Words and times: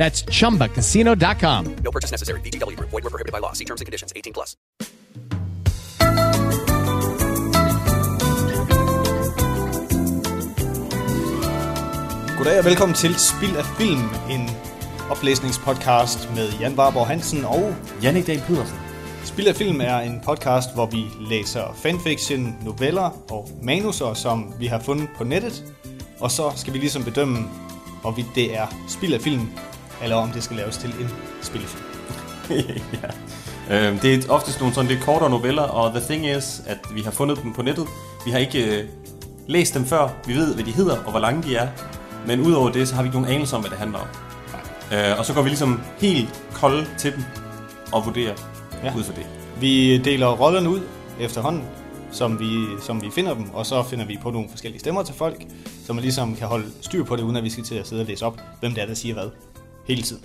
That's 0.00 0.22
chumbacasino.com. 0.22 1.76
No 1.84 1.90
purchase 1.90 2.10
necessary. 2.10 2.40
VGW 2.40 2.76
Group. 2.76 2.90
Void 2.90 3.04
were 3.04 3.10
prohibited 3.10 3.32
by 3.32 3.40
law. 3.46 3.52
See 3.52 3.66
terms 3.66 3.80
and 3.82 3.86
conditions. 3.86 4.12
18 4.16 4.32
plus. 4.32 4.56
Goddag 12.38 12.58
og 12.58 12.64
velkommen 12.64 12.94
til 12.94 13.14
Spil 13.14 13.56
af 13.56 13.64
Film, 13.64 14.08
en 14.30 14.50
oplæsningspodcast 15.10 16.30
med 16.34 16.52
Jan 16.60 16.78
Warborg 16.78 17.06
Hansen 17.06 17.44
og 17.44 17.74
Jannik 18.02 18.26
Dahl 18.26 18.40
Pedersen. 18.40 18.78
Spil 19.24 19.48
af 19.48 19.56
Film 19.56 19.80
er 19.80 19.98
en 19.98 20.20
podcast, 20.24 20.74
hvor 20.74 20.86
vi 20.86 21.04
læser 21.20 21.72
fanfiction, 21.82 22.56
noveller 22.64 23.32
og 23.32 23.48
manuser, 23.62 24.14
som 24.14 24.54
vi 24.58 24.66
har 24.66 24.78
fundet 24.78 25.08
på 25.16 25.24
nettet. 25.24 25.74
Og 26.20 26.30
så 26.30 26.52
skal 26.56 26.72
vi 26.72 26.78
ligesom 26.78 27.04
bedømme, 27.04 27.38
hvorvidt 28.00 28.28
det 28.34 28.56
er 28.56 28.66
spil 28.88 29.14
af 29.14 29.20
film, 29.20 29.50
eller 30.02 30.16
om 30.16 30.30
det 30.30 30.42
skal 30.42 30.56
laves 30.56 30.76
til 30.76 30.94
en 31.00 31.10
spillefilm. 31.42 31.84
ja. 33.02 33.08
Øhm, 33.70 33.98
det 33.98 34.14
er 34.14 34.30
oftest 34.32 34.60
nogle 34.60 34.74
sådan 34.74 34.90
lidt 34.90 35.00
kortere 35.00 35.30
noveller, 35.30 35.62
og 35.62 35.90
the 35.90 36.00
thing 36.00 36.36
is, 36.36 36.62
at 36.66 36.78
vi 36.94 37.02
har 37.02 37.10
fundet 37.10 37.42
dem 37.42 37.52
på 37.52 37.62
nettet. 37.62 37.86
Vi 38.24 38.30
har 38.30 38.38
ikke 38.38 38.80
øh, 38.80 38.88
læst 39.46 39.74
dem 39.74 39.84
før. 39.84 40.08
Vi 40.26 40.34
ved, 40.34 40.54
hvad 40.54 40.64
de 40.64 40.72
hedder, 40.72 40.96
og 41.04 41.10
hvor 41.10 41.20
lange 41.20 41.42
de 41.42 41.56
er. 41.56 41.68
Men 42.26 42.40
udover 42.40 42.70
det, 42.70 42.88
så 42.88 42.94
har 42.94 43.02
vi 43.02 43.06
ikke 43.06 43.20
nogen 43.20 43.34
anelse 43.34 43.56
om, 43.56 43.62
hvad 43.62 43.70
det 43.70 43.78
handler 43.78 43.98
om. 43.98 44.06
Øh, 44.92 45.18
og 45.18 45.26
så 45.26 45.34
går 45.34 45.42
vi 45.42 45.48
ligesom 45.48 45.80
helt 45.98 46.42
kolde 46.52 46.86
til 46.98 47.12
dem 47.12 47.22
og 47.92 48.06
vurderer 48.06 48.34
ja. 48.84 48.96
ud 48.96 49.02
fra 49.02 49.12
det. 49.12 49.26
Vi 49.60 49.98
deler 49.98 50.26
rollerne 50.26 50.68
ud 50.68 50.80
efterhånden, 51.20 51.62
som 52.10 52.40
vi, 52.40 52.66
som 52.82 53.02
vi 53.02 53.10
finder 53.10 53.34
dem, 53.34 53.50
og 53.54 53.66
så 53.66 53.82
finder 53.82 54.04
vi 54.04 54.18
på 54.22 54.30
nogle 54.30 54.48
forskellige 54.50 54.80
stemmer 54.80 55.02
til 55.02 55.14
folk, 55.14 55.44
så 55.86 55.92
man 55.92 56.02
ligesom 56.02 56.36
kan 56.36 56.46
holde 56.46 56.66
styr 56.80 57.04
på 57.04 57.16
det, 57.16 57.22
uden 57.22 57.36
at 57.36 57.44
vi 57.44 57.50
skal 57.50 57.64
til 57.64 57.74
at 57.74 57.88
sidde 57.88 58.02
og 58.02 58.06
læse 58.06 58.26
op, 58.26 58.40
hvem 58.60 58.74
det 58.74 58.82
er, 58.82 58.86
der 58.86 58.94
siger 58.94 59.14
hvad, 59.14 59.30
hele 59.90 60.02
tiden. 60.02 60.24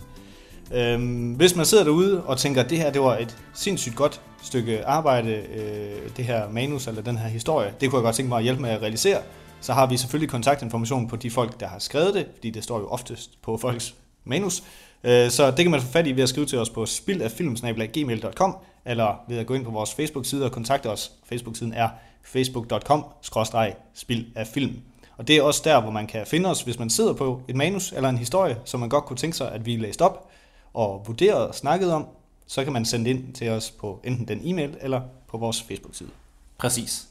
Øhm, 0.73 1.33
hvis 1.33 1.55
man 1.55 1.65
sidder 1.65 1.83
derude 1.83 2.23
og 2.23 2.37
tænker, 2.37 2.63
at 2.63 2.69
det 2.69 2.77
her 2.77 2.91
det 2.91 3.01
var 3.01 3.17
et 3.17 3.37
sindssygt 3.53 3.95
godt 3.95 4.21
stykke 4.43 4.85
arbejde, 4.85 5.31
øh, 5.31 6.09
det 6.17 6.25
her 6.25 6.49
manus 6.49 6.87
eller 6.87 7.01
den 7.01 7.17
her 7.17 7.27
historie, 7.27 7.73
det 7.81 7.89
kunne 7.89 7.99
jeg 7.99 8.03
godt 8.03 8.15
tænke 8.15 8.29
mig 8.29 8.37
at 8.37 8.43
hjælpe 8.43 8.61
med 8.61 8.69
at 8.69 8.81
realisere, 8.81 9.21
så 9.61 9.73
har 9.73 9.85
vi 9.85 9.97
selvfølgelig 9.97 10.29
kontaktinformation 10.29 11.07
på 11.07 11.15
de 11.15 11.31
folk, 11.31 11.59
der 11.59 11.67
har 11.67 11.79
skrevet 11.79 12.13
det, 12.13 12.27
fordi 12.35 12.49
det 12.49 12.63
står 12.63 12.79
jo 12.79 12.87
oftest 12.87 13.41
på 13.41 13.57
folks 13.57 13.95
manus. 14.25 14.63
Øh, 15.03 15.29
Så 15.29 15.51
det 15.51 15.57
kan 15.57 15.71
man 15.71 15.81
få 15.81 15.87
fat 15.87 16.07
i 16.07 16.15
ved 16.15 16.23
at 16.23 16.29
skrive 16.29 16.45
til 16.45 16.59
os 16.59 16.69
på 16.69 16.85
spildaffilmsnabelag.gmail.com 16.85 18.57
eller 18.85 19.19
ved 19.27 19.37
at 19.37 19.45
gå 19.45 19.53
ind 19.53 19.65
på 19.65 19.71
vores 19.71 19.93
Facebook-side 19.93 20.45
og 20.45 20.51
kontakte 20.51 20.89
os. 20.89 21.11
Facebook-siden 21.29 21.73
er 21.73 21.89
facebook.com-spildaffilm. 22.23 24.25
af 24.35 24.47
film. 24.47 24.73
Og 25.17 25.27
det 25.27 25.35
er 25.37 25.41
også 25.41 25.61
der, 25.63 25.81
hvor 25.81 25.91
man 25.91 26.07
kan 26.07 26.25
finde 26.27 26.49
os, 26.49 26.61
hvis 26.61 26.79
man 26.79 26.89
sidder 26.89 27.13
på 27.13 27.41
et 27.47 27.55
manus 27.55 27.91
eller 27.95 28.09
en 28.09 28.17
historie, 28.17 28.57
som 28.65 28.79
man 28.79 28.89
godt 28.89 29.05
kunne 29.05 29.17
tænke 29.17 29.37
sig, 29.37 29.51
at 29.51 29.65
vi 29.65 29.75
læste 29.75 30.01
op 30.01 30.29
og 30.73 31.03
vurderet 31.07 31.47
og 31.47 31.55
snakket 31.55 31.91
om, 31.93 32.07
så 32.47 32.63
kan 32.63 32.73
man 32.73 32.85
sende 32.85 33.09
ind 33.09 33.33
til 33.33 33.49
os 33.49 33.71
på 33.71 33.99
enten 34.03 34.27
den 34.27 34.41
e-mail 34.43 34.77
eller 34.81 35.01
på 35.29 35.37
vores 35.37 35.61
Facebook-side. 35.61 36.09
Præcis. 36.57 37.07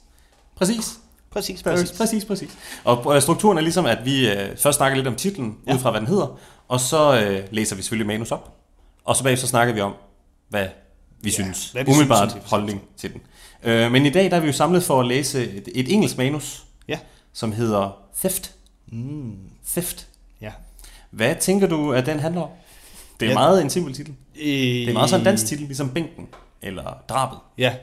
Præcis. 0.57 0.99
Præcis, 1.31 1.63
Præcis, 1.63 1.93
præcis, 1.93 2.25
præcis. 2.25 2.59
Og 2.85 3.17
øh, 3.17 3.23
strukturen 3.23 3.59
er 3.59 3.63
ligesom, 3.63 3.87
at 3.87 3.99
vi 4.05 4.29
øh, 4.31 4.57
først 4.57 4.77
snakker 4.77 4.97
lidt 4.97 5.07
om 5.07 5.15
titlen, 5.17 5.59
Ja. 5.67 5.75
ud 5.75 5.79
fra 5.79 5.91
hvad 5.91 6.01
den 6.01 6.09
hedder, 6.09 6.39
og 6.69 6.81
så 6.81 7.21
øh, 7.21 7.45
læser 7.51 7.77
vi 7.77 7.83
selvfølgelig 7.83 8.07
manus 8.07 8.33
op, 8.33 8.53
og 9.05 9.17
så 9.17 9.23
bagefter 9.25 9.47
snakker 9.47 9.75
vi 9.75 9.81
om, 9.81 9.95
hvad 10.49 10.67
vi 11.21 11.31
ja, 11.31 11.35
synes, 11.35 11.71
hvad 11.73 11.85
vi 11.85 11.91
umiddelbart 11.91 12.31
synes, 12.31 12.51
holdning 12.51 12.83
til 12.97 13.13
den. 13.13 13.21
Øh, 13.63 13.93
men 13.93 14.07
i 14.07 14.11
dag 14.11 14.31
der 14.31 14.37
er 14.37 14.41
vi 14.41 14.47
jo 14.47 14.53
samlet 14.53 14.83
for 14.83 15.01
at 15.01 15.07
læse 15.07 15.51
et, 15.57 15.69
et 15.75 15.93
engelsk 15.93 16.19
manus, 16.19 16.65
Ja. 16.89 16.99
Som 17.35 17.53
hedder 17.53 17.99
Theft. 18.19 18.53
Mm. 18.93 19.37
Theft. 19.69 20.07
ja. 20.41 20.51
Hvad 21.11 21.35
tænker 21.41 21.67
du, 21.67 21.93
at 21.93 22.07
den 22.07 22.21
handler 22.21 22.41
om? 22.41 22.49
Det 23.21 23.27
er 23.27 23.31
Ja. 23.31 23.33
ja. 23.33 23.39
meget 23.47 23.63
en 23.63 23.71
simpel 23.71 23.95
titel. 23.95 24.15
Det 24.35 24.43
Det 24.45 24.89
er 24.89 24.93
meget 24.93 25.11
sådan 25.11 25.21
en 25.21 25.25
dansk 25.25 25.47
titel, 25.47 25.67
ligesom 25.67 25.91
Bænken, 25.91 26.29
eller 26.63 26.99
Drabet. 27.09 27.39
Ja, 27.59 27.75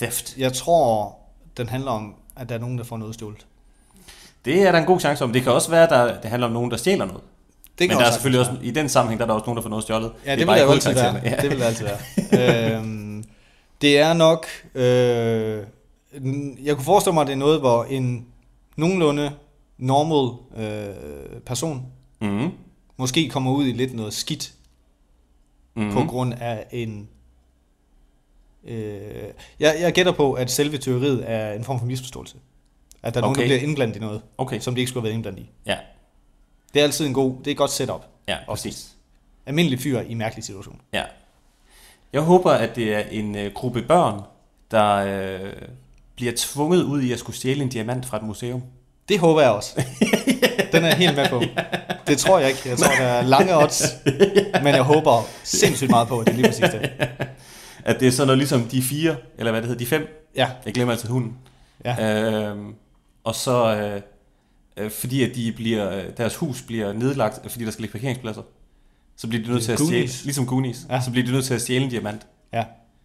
Theft. 0.00 0.36
jeg 0.38 0.52
tror, 0.52 1.16
den 1.56 1.68
handler 1.68 1.90
om, 1.90 2.14
at 2.36 2.48
der 2.48 2.54
er 2.54 2.58
nogen, 2.58 2.78
der 2.78 2.84
får 2.84 2.96
noget 2.96 3.14
stjålet. 3.14 3.46
Det 4.44 4.62
er 4.62 4.72
der 4.72 4.78
en 4.78 4.84
god 4.84 5.00
chance 5.00 5.24
om. 5.24 5.32
Det 5.32 5.42
kan 5.42 5.52
også 5.52 5.70
være, 5.70 5.82
at 5.82 5.90
der, 5.90 6.20
det 6.20 6.30
handler 6.30 6.46
om 6.46 6.52
nogen, 6.52 6.70
der 6.70 6.76
stjæler 6.76 7.04
noget. 7.04 7.22
Det 7.78 7.88
Men 7.88 7.98
der 7.98 8.04
er 8.04 8.10
selvfølgelig 8.10 8.40
også, 8.40 8.52
i 8.62 8.70
den 8.70 8.88
sammenhæng, 8.88 9.18
der 9.18 9.24
er 9.24 9.28
der 9.28 9.34
også 9.34 9.44
nogen, 9.46 9.56
der 9.56 9.62
får 9.62 9.68
noget 9.70 9.82
stjålet. 9.82 10.12
Ja, 10.26 10.30
det, 10.30 10.38
det 10.38 10.46
vil 10.46 10.56
der 10.56 10.62
jo 10.62 10.70
altid 10.70 10.94
være. 10.94 11.10
hovedkarakterne. 11.10 11.42
Det 11.42 11.50
vil 11.50 11.60
der 11.60 11.66
altid 11.66 11.86
være. 12.32 12.76
øhm, 12.78 13.24
det 13.82 13.98
er 13.98 14.12
nok... 14.12 14.46
Øh, 14.74 15.62
jeg 16.64 16.74
kunne 16.74 16.84
forestille 16.84 17.14
mig, 17.14 17.20
at 17.20 17.26
det 17.26 17.32
er 17.32 17.36
noget, 17.38 17.60
hvor 17.60 17.84
en 17.84 18.26
nogenlunde 18.76 19.32
normal 19.78 20.38
øh, 20.64 21.40
person 21.40 21.86
Mhm. 22.20 22.50
måske 22.96 23.28
kommer 23.28 23.52
ud 23.52 23.66
i 23.66 23.72
lidt 23.72 23.94
noget 23.94 24.14
skidt 24.14 24.54
Mhm. 25.74 25.92
på 25.92 26.04
grund 26.04 26.34
af 26.40 26.66
en... 26.70 27.08
Øh, 28.64 29.22
jeg, 29.60 29.76
jeg 29.80 29.92
gætter 29.92 30.12
på, 30.12 30.32
at 30.32 30.50
selve 30.50 30.78
teoriet 30.78 31.30
er 31.30 31.52
en 31.52 31.64
form 31.64 31.78
for 31.78 31.86
misforståelse. 31.86 32.36
At 33.02 33.14
der 33.14 33.20
er 33.20 33.22
nogen, 33.22 33.34
der 33.34 33.40
Okay. 33.42 33.48
bliver 33.48 33.60
indblandet 33.68 33.96
i 33.96 34.00
noget, 34.00 34.22
Okay. 34.38 34.60
som 34.60 34.74
de 34.74 34.80
ikke 34.80 34.88
skulle 34.88 35.02
have 35.02 35.04
været 35.08 35.14
indblandet 35.14 35.42
i. 35.42 35.50
Ja, 35.66 35.78
Det 36.74 36.80
er 36.80 36.84
altid 36.84 37.06
en 37.06 37.14
god... 37.14 37.34
Det 37.38 37.46
er 37.46 37.50
et 37.50 37.56
godt 37.56 37.70
setup. 37.70 38.06
ja, 38.28 38.36
præcis. 38.48 38.96
Almindelig 39.46 39.80
fyr 39.80 40.00
i 40.00 40.14
mærkelig 40.14 40.44
situation. 40.44 40.80
Ja. 40.92 41.04
Jeg 42.12 42.20
håber, 42.22 42.50
at 42.50 42.76
det 42.76 42.94
er 42.94 43.00
en 43.00 43.36
øh, 43.36 43.52
gruppe 43.54 43.82
børn, 43.82 44.20
der 44.70 44.94
øh, 44.94 45.52
bliver 46.16 46.32
tvunget 46.36 46.82
ud 46.82 47.02
i 47.02 47.12
at 47.12 47.18
skulle 47.18 47.36
stjæle 47.36 47.62
en 47.62 47.68
diamant 47.68 48.06
fra 48.06 48.16
et 48.16 48.22
museum. 48.22 48.62
Det 49.08 49.18
håber 49.18 49.40
jeg 49.40 49.50
også. 49.50 49.84
Den 50.72 50.82
er 50.84 50.88
jeg 50.88 50.96
helt 50.96 51.16
med 51.16 51.28
på. 51.28 51.42
Det 52.06 52.18
tror 52.18 52.38
jeg 52.38 52.48
ikke. 52.48 52.60
Jeg 52.68 52.78
tror, 52.78 52.86
der 52.98 53.04
er 53.04 53.22
lange 53.22 53.56
odds. 53.56 53.82
Men 54.62 54.74
jeg 54.74 54.82
håber 54.82 55.22
sindssygt 55.44 55.90
meget 55.90 56.08
på, 56.08 56.18
at 56.20 56.26
det 56.26 56.32
er 56.32 56.36
lige 56.36 56.46
præcis 56.46 56.64
det. 56.70 56.90
At 57.84 58.00
det 58.00 58.08
er 58.08 58.12
sådan 58.12 58.26
noget 58.26 58.38
ligesom 58.38 58.62
de 58.64 58.82
fire, 58.82 59.16
eller 59.38 59.50
hvad 59.52 59.62
det 59.62 59.68
hedder, 59.68 59.78
de 59.78 59.86
fem. 59.86 60.28
Ja, 60.36 60.48
Jeg 60.66 60.74
glemmer 60.74 60.92
altid 60.92 61.08
hunden. 61.08 61.32
ja. 61.84 62.22
Øhm, 62.50 62.74
og 63.24 63.34
så, 63.34 63.76
øh, 63.76 64.00
øh, 64.84 64.90
fordi 64.90 65.22
at 65.30 65.34
de 65.36 65.52
bliver, 65.52 65.90
øh, 65.96 66.04
deres 66.16 66.36
hus 66.36 66.62
bliver 66.62 66.92
nedlagt, 66.92 67.40
øh, 67.44 67.50
fordi 67.50 67.64
der 67.64 67.70
skal 67.70 67.82
ligge 67.82 67.92
parkeringspladser, 67.92 68.42
så 69.16 69.28
bliver 69.28 69.44
de 69.44 69.50
nødt 69.50 69.62
til 69.64 69.72
at 69.72 69.78
stjæle, 69.78 69.92
Goonies. 69.96 70.24
ligesom 70.24 70.46
Goonies, 70.46 70.86
ja. 70.90 71.00
så 71.00 71.10
bliver 71.10 71.26
de 71.26 71.32
nødt 71.32 71.44
til 71.44 71.54
at 71.54 71.60
stjæle 71.62 71.84
en 71.84 71.90
diamant. 71.90 72.26
ja. 72.52 72.64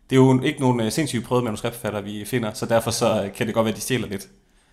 Det 0.10 0.16
er 0.16 0.20
jo 0.20 0.42
ikke 0.42 0.60
nogen 0.60 0.80
øh, 0.82 0.92
sindssygt 0.92 1.26
prøvede 1.26 1.44
manuskriptforfattere, 1.46 2.04
vi 2.04 2.26
finder, 2.26 2.54
så 2.54 2.66
derfor 2.66 2.92
så 2.92 3.24
øh, 3.24 3.34
kan 3.34 3.48
det 3.48 3.54
godt 3.54 3.66
være, 3.66 3.72
at 3.72 3.76
de 3.78 3.82
stjæler 3.82 4.08
lidt 4.08 4.28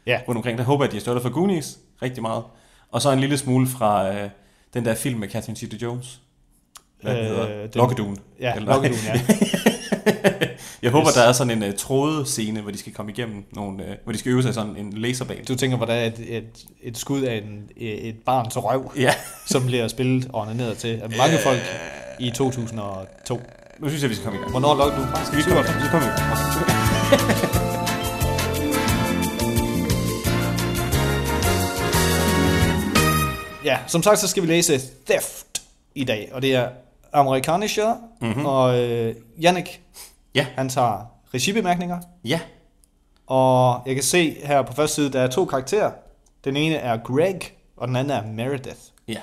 Ja, 0.07 0.21
rundt 0.29 0.37
omkring. 0.37 0.59
Der 0.59 0.65
håber 0.65 0.85
jeg, 0.85 0.89
at 0.89 0.93
de 0.93 0.97
har 0.97 1.01
stjålet 1.01 1.23
fra 1.23 1.29
Goonies 1.31 1.79
rigtig 2.03 2.23
meget. 2.23 2.45
Og 2.91 3.03
så 3.03 3.11
en 3.13 3.21
lille 3.21 3.39
smule 3.39 3.67
fra 3.67 4.13
øh, 4.15 4.31
den 4.75 4.85
der 4.85 4.95
film 4.95 5.21
med 5.21 5.29
Catherine 5.29 5.57
Zeta-Jones. 5.59 6.07
Hvad 7.03 7.17
øh, 7.19 7.25
hedder 7.25 7.47
den-? 7.47 7.71
Lokkeduen. 7.75 8.19
ja, 8.41 8.59
Lokkeduen, 8.59 8.99
ja. 9.07 9.21
Jeg 10.83 10.91
håber, 10.93 11.09
Yes. 11.09 11.15
der 11.15 11.23
er 11.23 11.33
sådan 11.33 11.63
en 11.63 11.69
uh, 11.69 11.75
tråde 11.79 12.27
scene, 12.27 12.61
hvor 12.61 12.71
de 12.71 12.79
skal 12.79 12.93
komme 12.93 13.13
igennem 13.13 13.45
nogle, 13.53 13.85
uh, 13.85 13.91
hvor 14.05 14.13
de 14.13 14.19
skal 14.19 14.33
øve 14.33 14.43
sig 14.43 14.55
sådan 14.55 14.77
en 14.77 14.93
laserbane. 14.93 15.45
Du 15.45 15.55
tænker, 15.57 15.77
hvor 15.77 15.87
der 15.87 15.93
er 15.95 16.07
et, 16.07 16.37
et, 16.37 16.65
et 16.83 16.99
skud 16.99 17.23
af 17.23 17.37
en, 17.37 17.69
et 17.77 18.17
barns 18.27 18.57
røv, 18.57 18.93
Ja, 18.97 19.15
som 19.47 19.67
bliver 19.67 19.89
spillet 19.89 20.31
og 20.33 20.57
ned 20.57 20.75
til 20.77 21.01
af 21.03 21.09
mange 21.19 21.39
folk 21.39 21.61
i 22.21 22.31
2002. 22.31 23.41
nu 23.79 23.89
synes 23.89 24.03
jeg, 24.03 24.11
vi 24.11 24.15
skal 24.15 24.25
komme 24.25 24.39
i 24.39 24.41
gang. 24.43 24.51
Hvornår 24.51 24.75
lukker 24.75 24.99
du? 24.99 25.07
Skal 25.27 25.39
vi 25.39 25.43
komme 25.43 25.61
i 25.61 25.65
gang? 25.65 25.81
Så 25.83 25.91
kommer 25.91 26.07
vi 26.07 26.13
i 26.13 26.17
gang. 26.17 27.45
Ja, 33.65 33.79
som 33.87 34.03
sagt, 34.03 34.19
så 34.19 34.29
skal 34.29 34.43
vi 34.43 34.49
læse 34.49 34.81
Theft 35.11 35.63
i 35.95 36.05
dag, 36.05 36.31
og 36.33 36.43
det 36.43 36.55
er 36.55 36.69
amerikanischer, 37.13 37.95
mm-hmm. 38.21 38.47
og 38.47 38.79
øh, 38.83 39.15
Jannik, 39.41 39.81
Ja. 40.35 40.47
han 40.57 40.69
tager 40.69 41.07
regibemærkninger. 41.35 42.01
Ja, 42.25 42.41
Og 43.27 43.83
jeg 43.87 43.95
kan 43.95 44.05
se 44.05 44.31
her 44.45 44.63
på 44.63 44.73
første 44.73 44.95
side, 44.95 45.13
der 45.13 45.21
er 45.21 45.31
to 45.31 45.45
karakterer. 45.45 45.91
Den 46.45 46.57
ene 46.57 46.75
er 46.77 46.97
Greg, 46.97 47.41
og 47.77 47.89
den 47.89 47.97
anden 47.97 48.11
er 48.11 48.27
Meredith. 48.33 48.81
ja. 49.09 49.21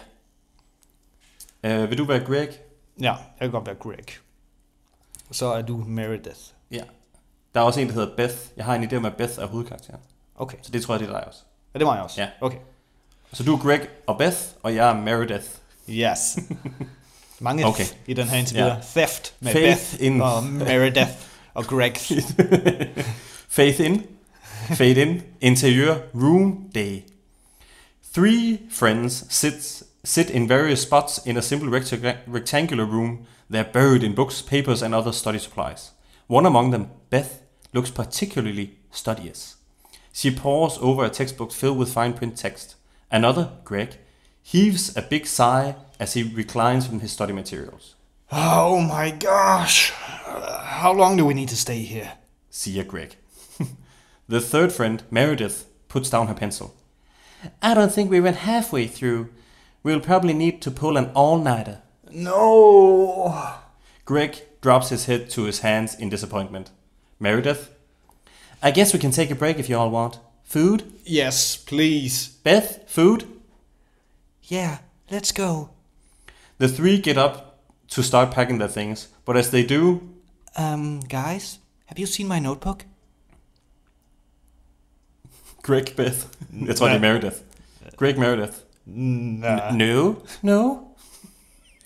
Uh, 1.64 1.90
vil 1.90 1.98
du 1.98 2.04
være 2.06 2.20
Greg? 2.26 2.48
Ja, 3.02 3.12
jeg 3.14 3.16
kan 3.42 3.52
godt 3.52 3.66
være 3.66 3.76
Greg. 3.76 4.06
Så 5.32 5.54
er 5.54 5.62
du 5.62 5.78
Meredith. 5.88 6.40
Ja. 6.72 6.84
Der 7.54 7.60
er 7.60 7.64
også 7.66 7.80
en, 7.80 7.88
der 7.88 7.94
hedder 7.94 8.16
Beth. 8.18 8.36
Jeg 8.58 8.66
har 8.66 8.76
en 8.76 8.84
idé 8.84 8.96
om, 8.96 9.06
at 9.06 9.16
Beth 9.18 9.34
er 9.40 9.46
hovedkarakteren. 9.46 10.00
Okay, 10.36 10.58
Så 10.62 10.72
det 10.72 10.82
tror 10.84 10.94
jeg, 10.94 11.00
det 11.00 11.10
er 11.10 11.14
dig 11.14 11.28
også. 11.28 11.40
ja, 11.74 11.80
det 11.80 11.88
var 11.88 11.94
jeg 11.96 12.04
også. 12.04 12.22
Ja. 12.22 12.28
Okay. 12.42 12.58
Så 13.34 13.44
du 13.44 13.56
er 13.56 13.60
Greg 13.60 13.82
og 14.08 14.18
Beth, 14.18 14.38
og 14.64 14.76
jeg 14.76 14.90
er 14.90 14.94
Meredith. 15.02 15.46
Yes. 15.90 16.38
Mange 17.40 17.66
Okay. 17.66 17.86
i 18.08 18.14
den 18.14 18.28
her 18.28 18.38
indtil 18.38 18.56
videre. 18.56 18.76
Ja. 18.96 19.02
Theft 19.02 19.34
med 19.40 19.52
Faith 19.52 19.68
Beth 19.92 20.04
in- 20.04 20.22
og 20.22 20.44
Meredith 20.44 21.12
og 21.54 21.66
Greg. 21.66 21.94
Faith 23.50 23.80
in. 23.82 24.04
Fade 24.76 25.02
in. 25.02 25.22
Interiør. 25.42 25.96
Room. 26.16 26.70
Day. 26.76 27.02
Three 28.14 28.60
friends 28.72 29.26
sit, 29.30 29.84
sit 30.04 30.30
in 30.30 30.50
various 30.50 30.80
spots 30.80 31.20
in 31.26 31.38
a 31.38 31.42
simple 31.42 31.80
recta- 31.80 32.16
rectangular 32.34 32.86
room. 32.86 33.18
They're 33.52 33.66
buried 33.66 34.02
in 34.02 34.16
books, 34.16 34.42
papers, 34.42 34.82
and 34.82 34.96
other 34.96 35.12
study 35.12 35.38
supplies. 35.38 35.92
One 36.28 36.46
among 36.46 36.72
them, 36.72 36.90
Beth, 37.10 37.44
looks 37.74 37.92
particularly 37.92 38.78
studious. 38.92 39.58
She 40.14 40.32
pores 40.32 40.78
over 40.80 41.04
a 41.04 41.10
textbook 41.10 41.52
filled 41.52 41.78
with 41.78 41.92
fine 41.92 42.14
print 42.14 42.38
text. 42.38 42.76
Another, 43.12 43.52
Greg, 43.66 43.98
heaves 44.42 44.96
a 44.96 45.02
big 45.02 45.28
sigh 45.28 45.76
as 46.00 46.14
he 46.14 46.24
reclines 46.24 46.88
from 46.88 47.02
his 47.02 47.12
study 47.12 47.34
materials. 47.34 47.96
Oh 48.32 48.80
my 48.80 49.12
gosh. 49.12 49.92
How 49.92 50.94
long 50.94 51.18
do 51.18 51.26
we 51.26 51.34
need 51.34 51.50
to 51.50 51.58
stay 51.58 51.82
here? 51.82 52.14
siger 52.50 52.88
Greg. 52.88 53.18
the 54.30 54.40
third 54.40 54.72
friend, 54.72 55.04
Meredith, 55.12 55.66
puts 55.90 56.10
down 56.10 56.28
her 56.28 56.34
pencil. 56.34 56.74
I 57.62 57.74
don't 57.74 57.92
think 57.92 58.10
we 58.10 58.22
went 58.22 58.38
halfway 58.38 58.88
through. 58.88 59.28
We'll 59.84 60.00
probably 60.00 60.34
need 60.34 60.62
to 60.62 60.72
pull 60.72 60.96
an 60.96 61.12
all-nighter. 61.14 61.82
No. 62.14 63.56
Greg 64.06 64.38
drops 64.62 64.90
his 64.90 65.06
head 65.06 65.30
to 65.32 65.44
his 65.44 65.60
hands 65.60 65.96
in 65.96 66.10
disappointment. 66.10 66.70
Meredith, 67.20 67.70
I 68.62 68.72
guess 68.72 68.94
we 68.94 69.00
can 69.00 69.12
take 69.12 69.32
a 69.32 69.36
break 69.36 69.60
if 69.60 69.70
you 69.70 69.78
all 69.78 69.90
want. 69.90 70.20
Food? 70.44 70.84
Yes, 71.06 71.56
please. 71.58 72.28
Beth, 72.44 72.84
food? 72.88 73.26
Yeah, 74.44 74.80
let's 75.10 75.32
go. 75.32 75.70
The 76.58 76.68
three 76.68 77.00
get 77.00 77.18
up 77.18 77.60
to 77.90 78.04
start 78.04 78.32
packing 78.32 78.58
their 78.60 78.68
things, 78.68 79.08
but 79.26 79.38
as 79.38 79.52
they 79.52 79.64
do, 79.64 80.02
Um, 80.58 81.00
guys, 81.00 81.60
have 81.86 81.98
you 82.00 82.06
seen 82.06 82.28
my 82.28 82.40
notebook? 82.40 82.82
Greg, 85.64 85.96
Beth, 85.96 86.28
det 86.66 86.82
er 86.82 87.00
Meredith. 87.00 87.44
Greg, 87.96 88.18
Meredith. 88.18 88.56
Nah. 88.86 89.72
No. 89.72 90.16
No. 90.42 90.91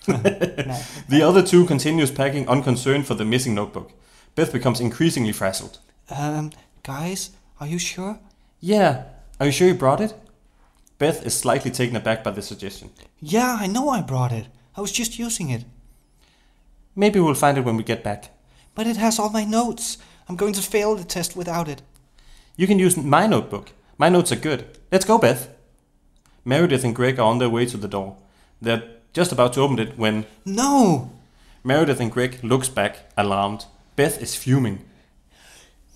The 0.06 1.22
other 1.22 1.42
two 1.42 1.66
continues 1.66 2.10
packing 2.10 2.48
unconcerned 2.48 3.06
for 3.06 3.14
the 3.14 3.24
missing 3.24 3.54
notebook. 3.54 3.92
Beth 4.34 4.52
becomes 4.52 4.80
increasingly 4.80 5.32
frazzled. 5.32 5.78
Um, 6.10 6.52
guys, 6.82 7.30
are 7.60 7.66
you 7.66 7.78
sure? 7.78 8.18
Yeah, 8.60 9.04
are 9.40 9.46
you 9.46 9.52
sure 9.52 9.68
you 9.68 9.74
brought 9.74 10.00
it? 10.00 10.14
Beth 10.98 11.26
is 11.26 11.38
slightly 11.38 11.70
taken 11.70 11.96
aback 11.96 12.24
by 12.24 12.30
the 12.30 12.42
suggestion. 12.42 12.90
Yeah, 13.20 13.58
I 13.60 13.66
know 13.66 13.88
I 13.88 14.00
brought 14.00 14.32
it. 14.32 14.46
I 14.76 14.80
was 14.80 14.92
just 14.92 15.18
using 15.18 15.50
it. 15.50 15.64
Maybe 16.94 17.20
we'll 17.20 17.34
find 17.34 17.58
it 17.58 17.64
when 17.64 17.76
we 17.76 17.82
get 17.82 18.02
back. 18.02 18.30
But 18.74 18.86
it 18.86 18.96
has 18.96 19.18
all 19.18 19.30
my 19.30 19.44
notes. 19.44 19.98
I'm 20.28 20.36
going 20.36 20.54
to 20.54 20.62
fail 20.62 20.94
the 20.96 21.04
test 21.04 21.36
without 21.36 21.68
it. 21.68 21.82
You 22.56 22.66
can 22.66 22.78
use 22.78 22.96
my 22.96 23.26
notebook. 23.26 23.72
My 23.98 24.08
notes 24.08 24.32
are 24.32 24.36
good. 24.36 24.78
Let's 24.90 25.04
go, 25.04 25.18
Beth. 25.18 25.48
Meredith 26.44 26.84
and 26.84 26.94
Greg 26.94 27.18
are 27.18 27.22
on 27.22 27.38
their 27.38 27.50
way 27.50 27.66
to 27.66 27.76
the 27.76 27.88
door. 27.88 28.16
They're 28.62 28.82
just 29.16 29.32
about 29.32 29.54
to 29.54 29.62
open 29.62 29.78
it 29.78 29.96
when 29.96 30.26
No! 30.44 31.10
Meredith 31.64 32.00
and 32.00 32.12
Greg 32.12 32.38
looks 32.44 32.68
back, 32.68 33.10
alarmed. 33.16 33.64
Beth 33.96 34.20
is 34.20 34.36
fuming. 34.36 34.84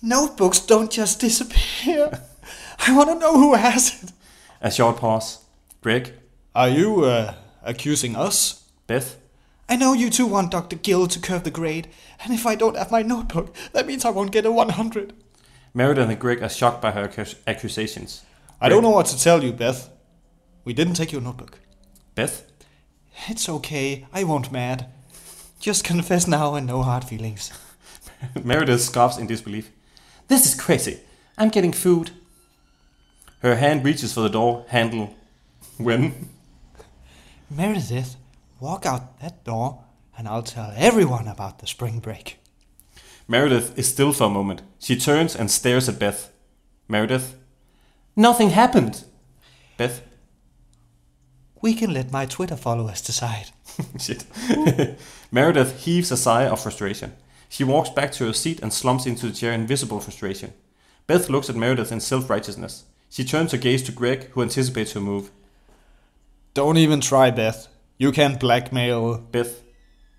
Notebooks 0.01 0.59
don't 0.59 0.89
just 0.91 1.19
disappear. 1.19 2.19
I 2.87 2.97
want 2.97 3.09
to 3.09 3.19
know 3.19 3.35
who 3.35 3.53
has 3.53 4.03
it. 4.03 4.11
A 4.59 4.71
short 4.71 4.97
pause. 4.97 5.37
Greg, 5.81 6.13
Are 6.55 6.67
you 6.67 7.05
uh, 7.05 7.35
accusing 7.61 8.15
us? 8.15 8.67
Beth, 8.87 9.19
I 9.69 9.75
know 9.75 9.93
you 9.93 10.09
two 10.09 10.25
want 10.25 10.49
Dr. 10.49 10.77
Gill 10.77 11.05
to 11.07 11.19
curve 11.19 11.43
the 11.43 11.51
grade, 11.51 11.89
and 12.23 12.33
if 12.33 12.47
I 12.47 12.55
don't 12.55 12.75
have 12.75 12.89
my 12.89 13.03
notebook, 13.03 13.55
that 13.73 13.85
means 13.85 14.03
I 14.03 14.09
won't 14.09 14.31
get 14.31 14.47
a 14.47 14.51
100. 14.51 15.13
Meredith 15.75 16.09
and 16.09 16.19
Greg 16.19 16.41
are 16.41 16.49
shocked 16.49 16.81
by 16.81 16.89
her 16.89 17.07
accus- 17.07 17.35
accusations. 17.45 18.23
I 18.59 18.67
don't 18.67 18.81
know 18.81 18.89
what 18.89 19.05
to 19.07 19.19
tell 19.19 19.43
you, 19.43 19.53
Beth. 19.53 19.91
We 20.65 20.73
didn't 20.73 20.95
take 20.95 21.11
your 21.11 21.21
notebook. 21.21 21.59
Beth, 22.15 22.50
It's 23.27 23.47
okay, 23.49 24.05
I 24.13 24.23
won't 24.23 24.51
mad. 24.51 24.87
Just 25.59 25.83
confess 25.83 26.27
now 26.27 26.55
and 26.55 26.65
no 26.65 26.81
hard 26.81 27.03
feelings. 27.03 27.51
Meredith 28.43 28.81
scoffs 28.81 29.17
in 29.17 29.27
disbelief. 29.27 29.71
This 30.27 30.45
is 30.45 30.59
crazy. 30.59 31.01
I'm 31.37 31.49
getting 31.49 31.73
food. 31.73 32.11
Her 33.41 33.55
hand 33.55 33.83
reaches 33.83 34.13
for 34.13 34.21
the 34.21 34.29
door 34.29 34.65
handle 34.69 35.15
when 35.77 36.29
Meredith, 37.49 38.15
walk 38.59 38.85
out 38.85 39.19
that 39.19 39.43
door, 39.43 39.83
and 40.17 40.27
I'll 40.27 40.43
tell 40.43 40.73
everyone 40.75 41.27
about 41.27 41.59
the 41.59 41.67
spring 41.67 41.99
break. 41.99 42.37
Meredith 43.27 43.77
is 43.77 43.87
still 43.89 44.13
for 44.13 44.25
a 44.25 44.29
moment. 44.29 44.61
She 44.79 44.95
turns 44.95 45.35
and 45.35 45.49
stares 45.49 45.89
at 45.89 45.99
Beth. 45.99 46.31
Meredith, 46.87 47.35
nothing 48.15 48.51
happened. 48.51 49.03
Beth, 49.77 50.01
We 51.61 51.73
can 51.73 51.93
let 51.93 52.11
my 52.11 52.25
Twitter 52.25 52.55
followers 52.55 53.01
decide. 53.01 53.47
shit. 53.99 54.25
Meredith 55.31 55.81
heaves 55.85 56.11
a 56.11 56.17
sigh 56.17 56.45
of 56.47 56.61
frustration. 56.61 57.13
She 57.49 57.63
walks 57.63 57.89
back 57.89 58.11
to 58.13 58.25
her 58.25 58.33
seat 58.33 58.61
and 58.61 58.73
slumps 58.73 59.05
into 59.05 59.27
the 59.27 59.33
chair 59.33 59.53
in 59.53 59.67
visible 59.67 59.99
frustration. 59.99 60.53
Beth 61.07 61.29
looks 61.29 61.49
at 61.49 61.55
Meredith 61.55 61.91
in 61.91 61.99
self 61.99 62.29
righteousness. 62.29 62.85
She 63.09 63.23
turns 63.25 63.51
her 63.51 63.57
gaze 63.57 63.83
to 63.83 63.91
Greg, 63.91 64.29
who 64.31 64.41
anticipates 64.41 64.93
her 64.93 65.01
move. 65.01 65.31
Don't 66.53 66.77
even 66.77 67.01
try, 67.01 67.29
Beth. 67.31 67.67
You 67.97 68.11
can't 68.11 68.39
blackmail. 68.39 69.17
Beth, 69.17 69.61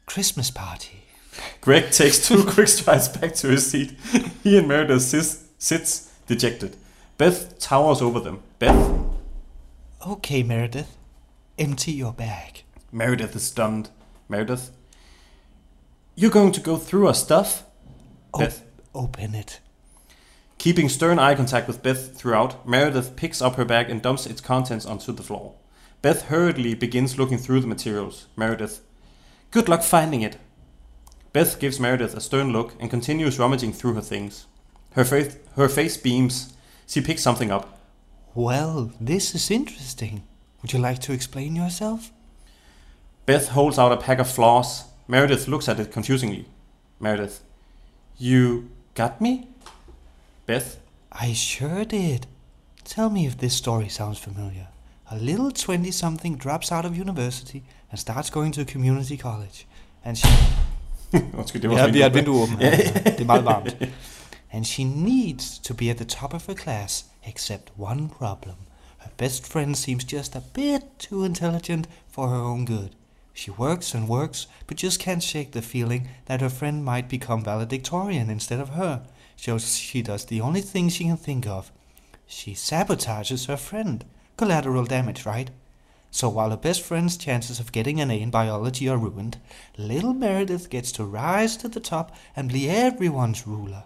Christmas 0.07 0.51
party. 0.51 1.03
Greg 1.61 1.91
takes 1.91 2.27
two 2.29 2.45
quick 2.47 2.69
strides 2.69 3.09
back 3.09 3.35
to 3.37 3.49
his 3.49 3.71
seat. 3.71 3.93
He 4.43 4.59
and 4.59 4.69
Meredith 4.69 5.03
sis- 5.03 5.45
sits 5.59 6.13
dejected. 6.27 6.77
Beth 7.19 7.59
towers 7.59 8.03
over 8.03 8.21
them. 8.21 8.43
Beth, 8.59 9.01
Okay, 10.07 10.43
Meredith. 10.43 10.97
Empty 11.59 11.93
your 11.93 12.13
bag. 12.13 12.63
Meredith 12.91 13.37
is 13.37 13.45
stunned. 13.45 13.91
Meredith, 14.29 14.71
you're 16.15 16.31
going 16.31 16.53
to 16.53 16.61
go 16.61 16.77
through 16.77 17.07
our 17.07 17.15
stuff? 17.15 17.65
O- 18.35 18.39
Beth, 18.41 18.63
open 18.95 19.35
it. 19.35 19.61
keeping 20.59 20.89
stern 20.89 21.19
eye 21.19 21.35
contact 21.35 21.67
with 21.67 21.83
Beth 21.83 22.15
throughout, 22.17 22.67
Meredith 22.69 23.17
picks 23.17 23.43
up 23.43 23.57
her 23.57 23.65
bag 23.65 23.91
and 23.91 24.01
dumps 24.01 24.27
its 24.27 24.41
contents 24.41 24.87
onto 24.87 25.13
the 25.13 25.23
floor. 25.23 25.55
Beth 26.03 26.23
hurriedly 26.27 26.75
begins 26.75 27.19
looking 27.19 27.39
through 27.39 27.61
the 27.61 27.67
materials. 27.67 28.27
Meredith, 28.37 28.81
good 29.51 29.69
luck 29.69 29.83
finding 29.83 30.23
it. 30.23 30.39
Beth 31.33 31.59
gives 31.59 31.81
Meredith 31.81 32.15
a 32.15 32.21
stern 32.21 32.53
look 32.53 32.75
and 32.81 32.91
continues 32.91 33.39
rummaging 33.39 33.73
through 33.73 33.95
her 33.95 34.01
things. 34.03 34.47
Her 34.93 35.05
face, 35.05 35.37
her 35.57 35.69
face 35.69 35.97
beams. 35.97 36.55
She 36.87 37.01
picks 37.01 37.23
something 37.23 37.51
up. 37.51 37.79
Well, 38.35 38.93
this 39.01 39.35
is 39.35 39.51
interesting. 39.51 40.25
Would 40.63 40.73
you 40.73 40.79
like 40.89 41.01
to 41.01 41.13
explain 41.13 41.57
yourself? 41.57 42.11
Beth 43.27 43.49
holds 43.49 43.79
out 43.79 43.93
a 43.93 43.97
pack 43.97 44.19
of 44.21 44.29
floss. 44.29 44.85
Meredith 45.09 45.49
looks 45.49 45.69
at 45.69 45.81
it 45.81 45.93
confusingly. 45.93 46.45
Meredith, 47.01 47.41
you 48.19 48.69
got 48.95 49.21
me? 49.21 49.49
Beth, 50.47 50.79
I 51.13 51.35
sure 51.35 51.85
did. 51.85 52.27
Tell 52.85 53.11
me 53.11 53.27
if 53.27 53.37
this 53.39 53.53
story 53.53 53.89
sounds 53.89 54.19
familiar. 54.19 54.67
A 55.11 55.17
little 55.17 55.51
20 55.51 55.91
something 55.91 56.37
drops 56.39 56.73
out 56.73 56.85
of 56.85 56.97
university 56.97 57.63
and 57.91 57.99
starts 58.01 58.31
going 58.31 58.53
to 58.53 58.65
community 58.65 59.17
college. 59.17 59.67
And 60.05 60.17
she. 60.19 60.29
undskyld, 61.39 61.63
det 61.63 61.71
var 61.71 61.77
Ja, 61.79 61.87
så 61.87 61.93
vi 61.93 62.01
har 62.01 62.07
et 62.07 62.17
ikke- 62.17 62.19
vindue 62.19 62.43
åbent. 62.43 62.59
Det 62.61 63.21
er 63.21 63.25
meget 63.25 63.45
varmt. 63.45 63.77
And 64.55 64.65
she 64.65 64.85
needs 64.85 65.59
to 65.59 65.75
be 65.75 65.91
at 65.91 65.97
the 65.97 66.05
top 66.07 66.35
of 66.35 66.47
her 66.47 66.55
class, 66.55 67.07
except 67.27 67.73
one 67.79 68.09
problem. 68.09 68.57
Her 69.05 69.11
best 69.17 69.47
friend 69.47 69.77
seems 69.77 70.05
just 70.05 70.37
a 70.37 70.41
bit 70.41 70.99
too 70.99 71.25
intelligent 71.25 71.89
for 72.09 72.29
her 72.29 72.37
own 72.37 72.65
good. 72.65 72.95
She 73.35 73.51
works 73.51 73.95
and 73.95 74.09
works, 74.09 74.47
but 74.67 74.77
just 74.77 75.01
can't 75.01 75.23
shake 75.23 75.53
the 75.53 75.63
feeling 75.63 76.09
that 76.27 76.41
her 76.41 76.49
friend 76.49 76.85
might 76.85 77.09
become 77.09 77.43
valedictorian 77.43 78.31
instead 78.31 78.61
of 78.61 78.71
her. 78.71 79.05
So 79.37 79.59
she 79.59 80.03
does 80.03 80.27
the 80.27 80.41
only 80.41 80.61
thing 80.61 80.89
she 80.89 81.05
can 81.05 81.17
think 81.17 81.47
of. 81.47 81.73
She 82.27 82.55
sabotages 82.55 83.47
her 83.47 83.57
friend. 83.57 84.05
Collateral 84.37 84.85
damage, 84.85 85.27
right? 85.27 85.51
So 86.11 86.29
while 86.29 86.51
her 86.51 86.57
best 86.57 86.83
friend's 86.83 87.17
chances 87.17 87.59
of 87.59 87.73
getting 87.73 88.01
an 88.01 88.11
A 88.11 88.21
in 88.21 88.31
biology 88.31 88.89
are 88.89 88.99
ruined, 88.99 89.39
little 89.77 90.13
Meredith 90.13 90.71
gets 90.71 90.93
to 90.93 91.05
rise 91.05 91.57
to 91.57 91.69
the 91.69 91.81
top 91.81 92.15
and 92.37 92.53
be 92.53 92.69
everyone's 92.69 93.47
ruler. 93.47 93.85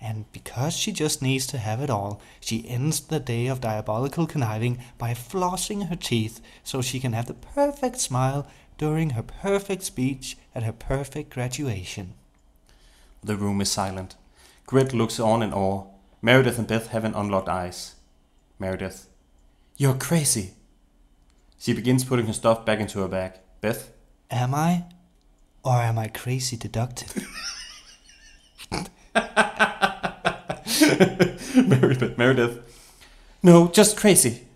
And 0.00 0.30
because 0.32 0.76
she 0.76 0.92
just 0.92 1.22
needs 1.22 1.46
to 1.48 1.58
have 1.58 1.80
it 1.80 1.90
all, 1.90 2.20
she 2.40 2.68
ends 2.68 3.00
the 3.00 3.18
day 3.18 3.46
of 3.48 3.60
diabolical 3.60 4.26
conniving 4.26 4.78
by 4.96 5.12
flossing 5.12 5.88
her 5.88 5.96
teeth 5.96 6.40
so 6.62 6.80
she 6.80 7.00
can 7.00 7.12
have 7.12 7.26
the 7.26 7.34
perfect 7.34 7.98
smile 7.98 8.46
during 8.76 9.10
her 9.10 9.22
perfect 9.22 9.82
speech 9.82 10.36
at 10.54 10.62
her 10.62 10.72
perfect 10.72 11.30
graduation. 11.30 12.14
The 13.22 13.36
room 13.36 13.60
is 13.60 13.70
silent. 13.70 14.14
Greg 14.66 14.94
looks 14.94 15.18
on 15.18 15.42
in 15.42 15.52
awe. 15.52 15.86
Meredith 16.22 16.58
and 16.58 16.68
Beth 16.68 16.88
haven't 16.88 17.14
unlocked 17.14 17.48
eyes. 17.48 17.96
Meredith. 18.58 19.08
You're 19.76 19.94
crazy. 19.94 20.52
She 21.58 21.72
begins 21.72 22.04
putting 22.04 22.26
her 22.26 22.32
stuff 22.32 22.64
back 22.64 22.78
into 22.78 23.00
her 23.00 23.08
bag. 23.08 23.34
Beth. 23.60 23.92
Am 24.30 24.54
I? 24.54 24.84
Or 25.64 25.74
am 25.74 25.98
I 25.98 26.06
crazy 26.08 26.56
deductive? 26.56 27.26
Meredith. 31.54 32.18
Meredith. 32.18 32.60
No, 33.42 33.68
just 33.68 33.96
crazy. 33.96 34.46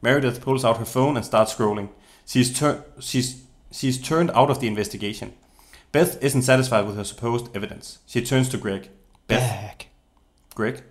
Meredith 0.00 0.40
pulls 0.40 0.64
out 0.64 0.78
her 0.78 0.84
phone 0.84 1.16
and 1.16 1.24
starts 1.24 1.54
scrolling. 1.54 1.88
She's, 2.26 2.56
tur- 2.56 2.84
she's, 3.00 3.44
she's 3.70 4.00
turned 4.00 4.30
out 4.32 4.50
of 4.50 4.60
the 4.60 4.66
investigation. 4.66 5.32
Beth 5.92 6.22
isn't 6.22 6.42
satisfied 6.42 6.86
with 6.86 6.96
her 6.96 7.04
supposed 7.04 7.54
evidence. 7.54 7.98
She 8.06 8.24
turns 8.24 8.48
to 8.50 8.58
Greg. 8.58 8.88
Beth. 9.28 9.40
Bag. 9.40 9.86
Greg. 10.54 10.82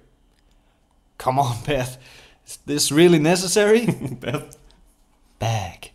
Come 1.18 1.40
on, 1.40 1.58
Beth. 1.66 1.98
Is 2.48 2.58
this 2.66 2.92
really 2.92 3.20
necessary? 3.20 3.86
Beth. 3.86 4.58
Bag. 5.40 5.92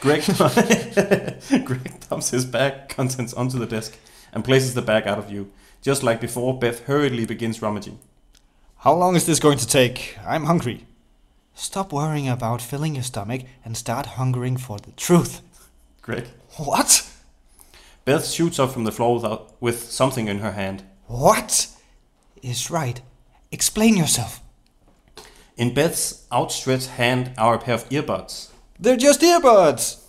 Greg, 0.00 0.24
Greg 1.64 2.00
dumps 2.08 2.30
his 2.30 2.44
bag 2.44 2.88
contents 2.88 3.34
onto 3.34 3.58
the 3.58 3.66
desk 3.66 3.96
and 4.32 4.44
places 4.44 4.74
the 4.74 4.82
bag 4.82 5.06
out 5.06 5.18
of 5.18 5.28
view. 5.28 5.50
Just 5.82 6.02
like 6.02 6.20
before, 6.20 6.58
Beth 6.58 6.84
hurriedly 6.84 7.26
begins 7.26 7.62
rummaging. 7.62 7.98
How 8.78 8.94
long 8.94 9.16
is 9.16 9.26
this 9.26 9.38
going 9.40 9.58
to 9.58 9.66
take? 9.66 10.18
I'm 10.26 10.44
hungry. 10.44 10.86
Stop 11.54 11.92
worrying 11.92 12.28
about 12.28 12.60
filling 12.60 12.94
your 12.94 13.04
stomach 13.04 13.42
and 13.64 13.76
start 13.76 14.06
hungering 14.06 14.56
for 14.56 14.78
the 14.78 14.92
truth. 14.92 15.40
Greg. 16.02 16.26
What? 16.56 17.10
Beth 18.04 18.26
shoots 18.26 18.58
up 18.58 18.70
from 18.70 18.84
the 18.84 18.92
floor 18.92 19.14
without, 19.14 19.60
with 19.60 19.90
something 19.90 20.28
in 20.28 20.38
her 20.38 20.52
hand. 20.52 20.84
What 21.06 21.68
is 22.42 22.70
right? 22.70 23.00
Explain 23.50 23.96
yourself. 23.96 24.40
In 25.56 25.72
Beth's 25.72 26.26
outstretched 26.30 26.88
hand 26.88 27.32
are 27.38 27.54
a 27.54 27.58
pair 27.58 27.74
of 27.74 27.88
earbuds. 27.88 28.50
They're 28.78 28.96
just 28.96 29.22
earbuds. 29.22 30.02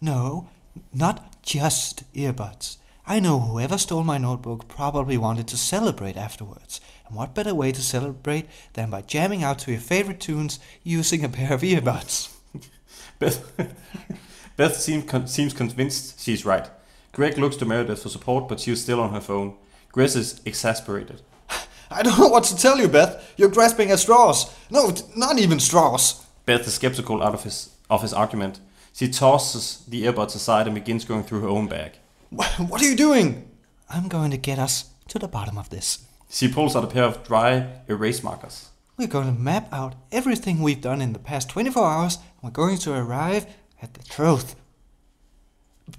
No, 0.00 0.48
not 0.92 1.42
just 1.42 2.10
earbuds. 2.14 2.78
I 3.06 3.20
know 3.20 3.38
whoever 3.38 3.76
stole 3.76 4.02
my 4.02 4.16
notebook 4.16 4.66
probably 4.66 5.18
wanted 5.18 5.46
to 5.48 5.58
celebrate 5.58 6.16
afterwards. 6.16 6.80
And 7.06 7.14
what 7.14 7.34
better 7.34 7.54
way 7.54 7.70
to 7.70 7.82
celebrate 7.82 8.46
than 8.72 8.88
by 8.88 9.02
jamming 9.02 9.42
out 9.42 9.58
to 9.60 9.72
your 9.72 9.80
favorite 9.80 10.20
tunes 10.20 10.58
using 10.82 11.22
a 11.22 11.28
pair 11.28 11.52
of 11.52 11.60
earbuds? 11.60 12.34
Beth, 13.18 13.52
Beth 14.56 14.76
seem, 14.76 15.02
con- 15.02 15.26
seems 15.26 15.52
convinced 15.52 16.18
she's 16.18 16.46
right. 16.46 16.70
Greg 17.12 17.36
looks 17.36 17.56
to 17.56 17.66
Meredith 17.66 18.02
for 18.02 18.08
support, 18.08 18.48
but 18.48 18.58
she's 18.58 18.80
still 18.80 19.00
on 19.00 19.12
her 19.12 19.20
phone. 19.20 19.56
Greg 19.92 20.16
is 20.16 20.40
exasperated. 20.46 21.20
I 21.90 22.02
don't 22.02 22.18
know 22.18 22.28
what 22.28 22.44
to 22.44 22.56
tell 22.56 22.78
you, 22.78 22.88
Beth. 22.88 23.34
You're 23.36 23.50
grasping 23.50 23.90
at 23.90 23.98
straws. 23.98 24.50
No, 24.70 24.94
not 25.14 25.38
even 25.38 25.60
straws. 25.60 26.24
Beth 26.46 26.66
is 26.66 26.74
skeptical 26.74 27.22
out 27.22 27.34
of 27.34 27.44
his, 27.44 27.68
of 27.90 28.00
his 28.00 28.14
argument. 28.14 28.60
She 28.94 29.08
tosses 29.08 29.84
the 29.86 30.04
earbuds 30.04 30.34
aside 30.34 30.66
and 30.66 30.74
begins 30.74 31.04
going 31.04 31.24
through 31.24 31.42
her 31.42 31.48
own 31.48 31.68
bag. 31.68 31.98
Wh- 32.38 32.60
What 32.70 32.80
are 32.82 32.86
you 32.88 32.96
doing? 32.96 33.48
I'm 33.88 34.08
going 34.08 34.30
to 34.30 34.36
get 34.36 34.58
us 34.58 34.90
to 35.08 35.18
the 35.18 35.28
bottom 35.28 35.58
of 35.58 35.68
this. 35.70 36.04
She 36.30 36.48
pulls 36.48 36.74
out 36.74 36.84
a 36.84 36.88
pair 36.88 37.04
of 37.04 37.22
dry 37.24 37.68
erase 37.88 38.22
markers. 38.22 38.70
We're 38.96 39.08
going 39.08 39.26
to 39.34 39.40
map 39.40 39.68
out 39.72 39.94
everything 40.12 40.60
we've 40.62 40.80
done 40.80 41.00
in 41.02 41.12
the 41.12 41.18
past 41.18 41.48
24 41.50 41.84
hours, 41.86 42.14
and 42.16 42.42
we're 42.42 42.50
going 42.50 42.78
to 42.78 42.94
arrive 42.94 43.46
at 43.82 43.94
the 43.94 44.02
truth. 44.04 44.56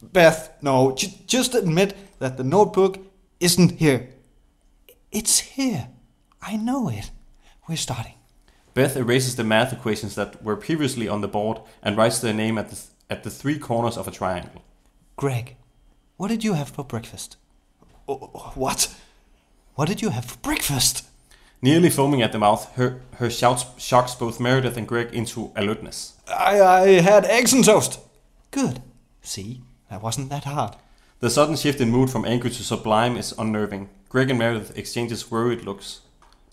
Beth, 0.02 0.52
no, 0.62 0.94
j- 0.96 1.14
just 1.28 1.54
admit 1.56 1.96
that 2.20 2.38
the 2.38 2.44
notebook 2.44 2.98
isn't 3.40 3.80
here. 3.80 4.10
It's 5.12 5.40
here. 5.40 5.90
I 6.42 6.56
know 6.58 6.90
it. 6.90 7.12
We're 7.68 7.76
starting. 7.78 8.14
Beth 8.74 8.96
erases 8.98 9.36
the 9.36 9.44
math 9.44 9.72
equations 9.74 10.16
that 10.16 10.44
were 10.44 10.56
previously 10.58 11.08
on 11.08 11.22
the 11.22 11.28
board 11.28 11.60
and 11.84 11.96
writes 11.96 12.20
their 12.20 12.34
name 12.34 12.58
at 12.58 12.70
the, 12.70 12.76
th- 12.76 12.88
at 13.10 13.24
the 13.24 13.30
three 13.30 13.60
corners 13.60 13.98
of 13.98 14.08
a 14.08 14.12
triangle. 14.12 14.64
Greg, 15.16 15.56
what 16.18 16.30
did 16.30 16.44
you 16.44 16.54
have 16.54 16.70
for 16.70 16.84
breakfast? 16.84 17.38
Oh, 18.08 18.30
oh, 18.34 18.52
what? 18.56 18.96
What 19.76 19.88
did 19.88 20.02
you 20.02 20.10
have 20.10 20.26
for 20.26 20.38
breakfast? 20.38 21.06
Nearly 21.62 21.90
foaming 21.90 22.22
at 22.22 22.32
the 22.32 22.40
mouth, 22.40 22.74
her, 22.76 23.02
her 23.16 23.30
shouts 23.30 23.66
shocks 23.78 24.16
both 24.16 24.40
Meredith 24.40 24.78
and 24.78 24.88
Greg 24.88 25.14
into 25.14 25.52
alertness. 25.56 26.14
I, 26.28 26.62
I 26.62 26.88
had 27.02 27.26
eggs 27.26 27.54
and 27.54 27.66
toast. 27.66 28.00
Good. 28.52 28.82
See, 29.22 29.62
that 29.90 30.02
wasn't 30.02 30.30
that 30.30 30.44
hard. 30.44 30.76
The 31.20 31.30
sudden 31.30 31.56
shift 31.56 31.82
in 31.82 31.90
mood 31.90 32.10
from 32.10 32.26
angry 32.26 32.52
to 32.52 32.64
sublime 32.64 33.18
is 33.18 33.34
unnerving. 33.38 33.90
Greg 34.10 34.30
and 34.30 34.40
Meredith 34.40 34.78
exchanges 34.78 35.32
worried 35.32 35.64
looks. 35.64 36.02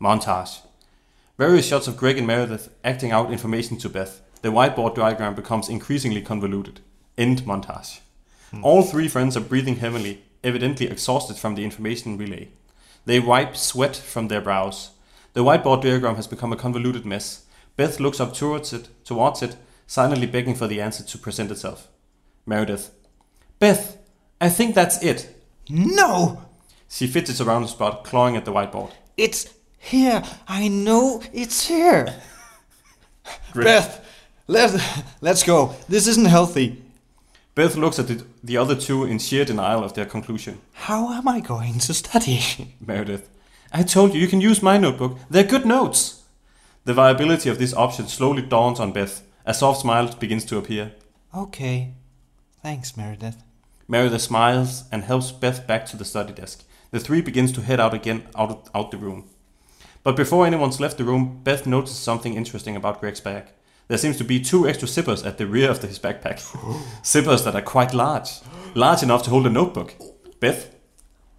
Montage. 0.01 0.63
Various 1.39 1.67
shots 1.67 1.87
of 1.87 1.97
Greg 1.97 2.19
and 2.19 2.27
Meredith 2.27 2.71
acting 2.83 3.13
out 3.13 3.33
information 3.33 3.77
to 3.79 3.89
Beth. 3.89 4.23
The 4.43 4.49
whiteboard 4.49 4.95
diagram 4.95 5.35
becomes 5.35 5.69
increasingly 5.69 6.23
convoluted. 6.23 6.81
End 7.17 7.43
montage. 7.43 8.01
Hmm. 8.53 8.65
All 8.65 8.83
three 8.83 9.09
friends 9.09 9.37
are 9.37 9.41
breathing 9.41 9.77
heavily, 9.77 10.23
evidently 10.45 10.87
exhausted 10.87 11.37
from 11.37 11.55
the 11.55 11.65
information 11.65 12.17
relay. 12.17 12.51
They 13.05 13.19
wipe 13.19 13.57
sweat 13.57 13.97
from 13.97 14.29
their 14.29 14.41
brows. 14.41 14.91
The 15.33 15.43
whiteboard 15.43 15.83
diagram 15.83 16.17
has 16.17 16.27
become 16.27 16.53
a 16.53 16.57
convoluted 16.57 17.05
mess. 17.05 17.47
Beth 17.77 17.99
looks 17.99 18.21
up 18.21 18.35
towards 18.35 18.73
it, 18.73 18.89
towards 19.05 19.43
it, 19.43 19.57
silently 19.87 20.27
begging 20.27 20.55
for 20.55 20.67
the 20.67 20.81
answer 20.81 21.03
to 21.03 21.19
present 21.19 21.51
itself. 21.51 21.89
Meredith. 22.47 22.91
Beth, 23.59 23.99
I 24.41 24.51
think 24.51 24.75
that's 24.75 25.03
it. 25.03 25.35
No! 25.69 26.43
She 26.89 27.07
fidgets 27.07 27.41
around 27.41 27.63
the 27.63 27.69
spot, 27.69 28.05
clawing 28.05 28.37
at 28.37 28.45
the 28.45 28.53
whiteboard. 28.53 28.91
It's 29.17 29.53
here. 29.79 30.23
I 30.47 30.69
know 30.69 31.23
it's 31.33 31.67
here. 31.67 32.15
Beth, 33.55 34.05
let, 34.47 34.79
let's 35.21 35.43
go. 35.43 35.75
This 35.89 36.07
isn't 36.07 36.27
healthy. 36.27 36.82
Beth 37.55 37.77
looks 37.77 37.99
at 37.99 38.09
the, 38.09 38.25
the 38.43 38.57
other 38.57 38.75
two 38.75 39.05
in 39.05 39.19
sheer 39.19 39.45
denial 39.45 39.85
of 39.85 39.93
their 39.93 40.07
conclusion. 40.07 40.59
How 40.73 41.13
am 41.13 41.29
I 41.29 41.41
going 41.41 41.79
to 41.81 41.95
study? 41.95 42.41
Meredith. 42.81 43.29
I 43.73 43.83
told 43.83 44.15
you 44.15 44.21
you 44.21 44.29
can 44.29 44.41
use 44.41 44.63
my 44.63 44.79
notebook. 44.79 45.19
They're 45.29 45.45
good 45.45 45.67
notes. 45.67 46.23
The 46.85 46.95
viability 46.95 47.51
of 47.51 47.59
this 47.59 47.75
option 47.75 48.09
slowly 48.09 48.43
dawns 48.43 48.81
on 48.81 48.93
Beth. 48.93 49.23
A 49.45 49.53
soft 49.53 49.83
smile 49.83 50.15
begins 50.15 50.45
to 50.47 50.59
appear. 50.59 50.93
Okay. 51.37 51.93
Thanks, 52.63 52.97
Meredith. 52.97 53.43
Meredith 53.87 54.23
smiles 54.23 54.85
and 54.91 55.05
helps 55.05 55.31
Beth 55.31 55.67
back 55.67 55.85
to 55.87 55.97
the 55.97 56.05
study 56.05 56.33
desk. 56.33 56.65
The 56.91 57.01
three 57.01 57.21
begins 57.21 57.53
to 57.53 57.63
head 57.63 57.81
out 57.81 57.93
again 57.93 58.27
out, 58.35 58.71
out 58.75 58.91
the 58.91 58.97
room. 58.97 59.29
But 60.03 60.17
before 60.17 60.47
anyone's 60.47 60.81
left 60.81 60.99
the 60.99 61.05
room, 61.05 61.41
Beth 61.45 61.67
notices 61.67 61.99
something 61.99 62.35
interesting 62.35 62.77
about 62.77 63.01
Greg's 63.01 63.21
bag. 63.21 63.45
There 63.89 63.99
seems 63.99 64.17
to 64.19 64.25
be 64.25 64.41
two 64.41 64.67
extra 64.69 64.89
zippers 64.89 65.27
at 65.27 65.39
the 65.39 65.47
rear 65.47 65.71
of 65.71 65.83
his 65.83 65.99
backpack. 65.99 66.39
zippers 67.03 67.45
that 67.45 67.55
are 67.55 67.63
quite 67.63 67.93
large. 67.93 68.41
Large 68.75 69.03
enough 69.03 69.23
to 69.25 69.31
hold 69.31 69.47
a 69.47 69.51
notebook. 69.51 69.95
Beth, 70.41 70.75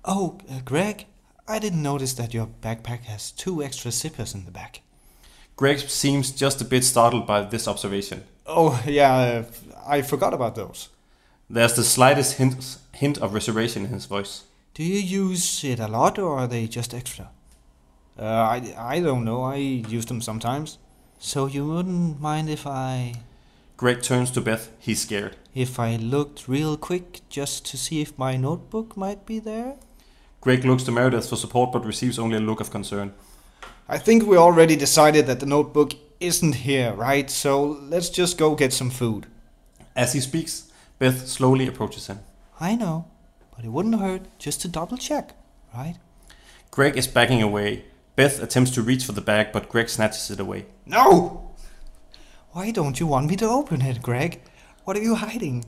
Oh, 0.06 0.38
uh, 0.50 0.60
Greg, 0.66 1.06
I 1.48 1.60
didn't 1.60 1.82
notice 1.82 2.14
that 2.16 2.34
your 2.34 2.48
backpack 2.62 3.04
has 3.04 3.32
two 3.32 3.64
extra 3.64 3.90
zippers 3.92 4.36
in 4.36 4.46
the 4.46 4.52
back. 4.52 4.82
Greg 5.56 5.80
seems 5.80 6.32
just 6.32 6.62
a 6.62 6.66
bit 6.66 6.84
startled 6.84 7.26
by 7.26 7.42
this 7.44 7.68
observation. 7.68 8.24
Oh, 8.46 8.82
yeah, 8.86 9.14
uh, 9.14 9.44
I 9.88 10.02
forgot 10.02 10.34
about 10.34 10.56
those. 10.56 10.90
There's 11.50 11.76
the 11.76 11.84
slightest 11.84 12.38
hint, 12.38 12.78
hint 12.94 13.18
of 13.20 13.34
reservation 13.34 13.86
in 13.86 13.92
his 13.92 14.06
voice. 14.06 14.44
Do 14.74 14.84
you 14.84 15.00
use 15.00 15.64
it 15.64 15.80
a 15.80 15.88
lot 15.88 16.18
or 16.18 16.38
are 16.40 16.48
they 16.48 16.68
just 16.68 16.94
extra? 16.94 17.30
Uh, 18.18 18.24
I, 18.24 18.74
I 18.78 19.00
don't 19.00 19.24
know. 19.24 19.44
I 19.44 19.56
use 19.56 20.06
them 20.08 20.22
sometimes. 20.22 20.80
So 21.26 21.48
you 21.48 21.66
wouldn't 21.66 22.20
mind 22.20 22.50
if 22.50 22.68
I 22.68 23.14
Greg 23.78 24.02
turns 24.02 24.30
to 24.32 24.42
Beth. 24.42 24.70
He's 24.78 25.02
scared. 25.02 25.38
if 25.56 25.80
I 25.80 25.96
looked 25.96 26.50
real 26.50 26.76
quick 26.76 27.22
just 27.30 27.66
to 27.68 27.78
see 27.78 28.02
if 28.02 28.20
my 28.20 28.36
notebook 28.36 28.98
might 28.98 29.26
be 29.26 29.40
there? 29.40 29.76
Greg 30.42 30.66
looks 30.66 30.84
to 30.84 30.92
Meredith 30.92 31.30
for 31.30 31.38
support 31.38 31.72
but 31.72 31.86
receives 31.86 32.20
only 32.20 32.36
a 32.36 32.42
look 32.42 32.60
of 32.60 32.72
concern. 32.72 33.14
I 33.88 34.00
think 34.00 34.26
we 34.26 34.36
already 34.36 34.76
decided 34.76 35.26
that 35.28 35.40
the 35.40 35.46
notebook 35.46 35.94
isn't 36.20 36.56
here, 36.56 36.92
right? 36.92 37.30
So 37.30 37.62
let's 37.64 38.10
just 38.10 38.38
go 38.38 38.54
get 38.54 38.74
some 38.74 38.90
food. 38.90 39.26
As 39.96 40.12
he 40.12 40.20
speaks, 40.20 40.74
Beth 41.00 41.26
slowly 41.30 41.68
approaches 41.68 42.08
him. 42.08 42.20
I 42.60 42.76
know, 42.76 43.06
but 43.56 43.64
it 43.64 43.70
wouldn't 43.70 44.02
hurt 44.02 44.24
just 44.40 44.62
to 44.64 44.68
double 44.68 44.98
check, 44.98 45.36
right? 45.74 45.96
Greg 46.70 46.98
is 46.98 47.08
backing 47.08 47.42
away. 47.42 47.86
Beth 48.16 48.42
attempts 48.42 48.72
to 48.72 48.82
reach 48.84 49.06
for 49.06 49.12
the 49.12 49.22
bag, 49.22 49.52
but 49.52 49.70
Greg 49.70 49.90
snatches 49.90 50.30
it 50.30 50.40
away. 50.40 50.66
No! 50.86 51.56
Why 52.52 52.70
don't 52.70 53.00
you 53.00 53.08
want 53.08 53.28
me 53.28 53.36
to 53.38 53.46
open 53.46 53.82
it, 53.82 54.04
Greg? 54.04 54.40
What 54.84 54.96
are 54.96 55.02
you 55.02 55.16
hiding? 55.16 55.66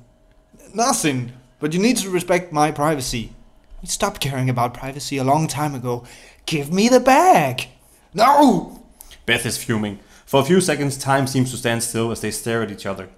Nothing, 0.73 1.31
but 1.59 1.73
you 1.73 1.79
need 1.79 1.97
to 1.97 2.09
respect 2.11 2.53
my 2.53 2.71
privacy. 2.71 3.33
We 3.81 3.87
stopped 3.87 4.21
caring 4.21 4.49
about 4.49 4.75
privacy 4.75 5.17
a 5.17 5.23
long 5.23 5.47
time 5.47 5.73
ago. 5.73 6.03
Give 6.45 6.71
me 6.71 6.87
the 6.87 6.99
bag! 6.99 7.67
No! 8.13 8.83
Beth 9.25 9.45
is 9.45 9.57
fuming. 9.57 9.99
For 10.27 10.41
a 10.41 10.45
few 10.45 10.61
seconds, 10.61 10.97
time 10.97 11.25
seems 11.25 11.49
to 11.51 11.57
stand 11.57 11.81
still 11.81 12.11
as 12.11 12.21
they 12.21 12.31
stare 12.31 12.61
at 12.61 12.71
each 12.71 12.85
other. 12.85 13.09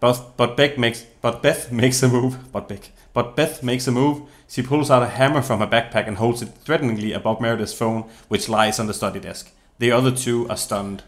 But 0.00 0.36
but 0.36 0.56
Beck 0.56 0.78
makes 0.78 1.04
but 1.20 1.42
Beth 1.42 1.72
makes 1.82 2.02
a 2.02 2.08
move. 2.08 2.52
But 2.52 2.68
Beck. 2.68 2.90
But 3.12 3.36
Beth 3.36 3.62
makes 3.62 3.86
a 3.86 3.92
move. 3.92 4.22
She 4.48 4.62
pulls 4.62 4.90
out 4.90 5.02
a 5.02 5.08
hammer 5.08 5.42
from 5.42 5.60
her 5.60 5.66
backpack 5.66 6.06
and 6.06 6.16
holds 6.16 6.40
it 6.40 6.50
threateningly 6.64 7.12
above 7.12 7.40
Meredith's 7.40 7.74
phone, 7.74 8.08
which 8.28 8.48
lies 8.48 8.78
on 8.78 8.86
the 8.86 8.94
study 8.94 9.20
desk. 9.20 9.50
The 9.78 9.92
other 9.92 10.10
two 10.10 10.48
are 10.48 10.56
stunned. 10.56 11.02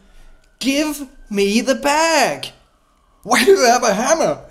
Give 0.59 1.09
me 1.31 1.61
the 1.61 1.75
bag! 1.75 2.49
Why 3.23 3.45
do 3.45 3.53
you 3.53 3.65
have 3.65 3.83
a 3.83 3.95
hammer? 3.95 4.45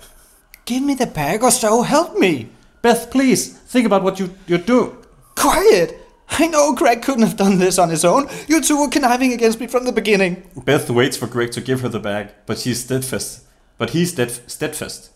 Give 0.64 0.82
me 0.82 0.94
the 0.94 1.06
bag 1.06 1.42
or 1.42 1.50
so 1.50 1.82
help 1.82 2.18
me! 2.18 2.48
Beth, 2.82 3.10
please 3.10 3.58
think 3.58 3.86
about 3.86 4.02
what 4.02 4.18
you 4.18 4.34
you're 4.46 4.58
doing. 4.58 4.96
Quiet! 5.36 5.96
I 6.30 6.46
know 6.46 6.74
Greg 6.74 7.02
couldn't 7.02 7.26
have 7.26 7.36
done 7.36 7.58
this 7.58 7.78
on 7.78 7.90
his 7.90 8.04
own. 8.04 8.28
You 8.48 8.60
two 8.60 8.80
were 8.80 8.88
conniving 8.88 9.32
against 9.32 9.60
me 9.60 9.66
from 9.66 9.84
the 9.84 9.92
beginning. 9.92 10.48
Beth 10.64 10.88
waits 10.88 11.16
for 11.16 11.26
Greg 11.26 11.52
to 11.52 11.60
give 11.60 11.80
her 11.80 11.88
the 11.88 12.00
bag, 12.00 12.30
but 12.46 12.58
she's 12.58 12.84
steadfast. 12.84 13.44
But 13.80 13.90
he's 13.90 14.10
stead- 14.12 14.42
steadfast. 14.46 15.08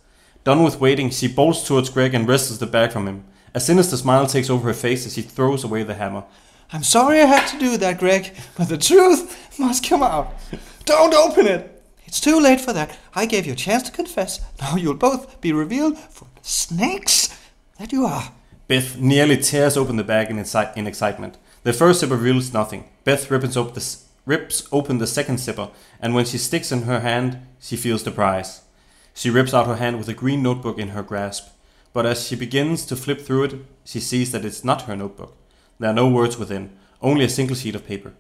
Done 0.43 0.63
with 0.65 0.81
waiting, 0.81 1.11
she 1.11 1.29
bolts 1.29 1.67
towards 1.67 1.91
Greg 1.91 2.15
and 2.15 2.27
wrestles 2.27 2.59
the 2.61 2.67
bag 2.67 2.93
from 2.93 3.07
him. 3.07 3.25
A 3.53 3.61
sinister 3.61 3.99
smile 3.99 4.27
takes 4.27 4.49
over 4.49 4.67
her 4.69 4.73
face 4.75 5.05
as 5.05 5.13
she 5.13 5.21
throws 5.21 5.65
away 5.65 5.83
the 5.83 5.93
hammer. 5.95 6.25
I'm 6.73 6.83
sorry 6.83 7.21
I 7.21 7.27
had 7.27 7.47
to 7.51 7.59
do 7.59 7.77
that, 7.77 7.99
Greg, 7.99 8.33
but 8.57 8.71
the 8.71 8.79
truth 8.79 9.59
must 9.59 9.87
come 9.87 10.03
out. 10.03 10.33
Don't 10.87 11.13
open 11.13 11.47
it! 11.47 11.83
It's 12.07 12.21
too 12.21 12.41
late 12.41 12.59
for 12.61 12.73
that. 12.73 12.97
I 13.15 13.27
gave 13.27 13.45
you 13.45 13.53
a 13.53 13.57
chance 13.57 13.83
to 13.83 13.93
confess. 13.93 14.41
Now 14.59 14.77
you'll 14.77 14.95
both 14.95 15.43
be 15.43 15.53
revealed 15.53 15.99
for 15.99 16.27
snakes 16.41 17.39
that 17.79 17.93
you 17.93 18.07
are. 18.07 18.33
Beth 18.67 18.97
nearly 18.99 19.37
tears 19.37 19.77
open 19.77 19.97
the 19.97 20.05
bag 20.05 20.31
in, 20.31 20.39
exci- 20.39 20.75
in 20.75 20.87
excitement. 20.87 21.37
The 21.65 21.75
first 21.75 22.01
zipper 22.01 22.17
reveals 22.17 22.55
nothing. 22.55 22.89
Beth 23.05 23.31
rips 23.31 23.59
open, 23.59 23.75
the, 23.75 23.81
s- 23.81 24.07
rips 24.25 24.67
open 24.73 24.97
the 24.99 25.07
second 25.07 25.39
zipper, 25.39 25.69
and 26.01 26.15
when 26.15 26.25
she 26.25 26.39
sticks 26.39 26.73
in 26.73 26.83
her 26.85 27.01
hand, 27.01 27.39
she 27.65 27.79
feels 27.79 28.03
the 28.03 28.11
prize. 28.11 28.61
She 29.15 29.31
rips 29.31 29.55
out 29.55 29.67
her 29.67 29.77
hand 29.77 29.97
with 29.97 30.07
a 30.11 30.13
green 30.13 30.43
notebook 30.43 30.79
in 30.79 30.89
her 30.89 31.03
grasp. 31.03 31.49
But 31.95 32.05
as 32.05 32.27
she 32.27 32.37
begins 32.37 32.85
to 32.85 32.95
flip 32.95 33.23
through 33.23 33.45
it, 33.45 33.55
she 33.85 34.01
sees 34.01 34.33
that 34.33 34.45
it's 34.45 34.65
not 34.65 34.83
her 34.83 34.95
notebook. 34.95 35.35
There 35.79 35.89
are 35.89 35.95
no 35.95 36.07
words 36.07 36.37
within, 36.37 36.77
only 37.01 37.25
a 37.25 37.29
single 37.31 37.57
sheet 37.57 37.75
of 37.75 37.87
paper. 37.87 38.13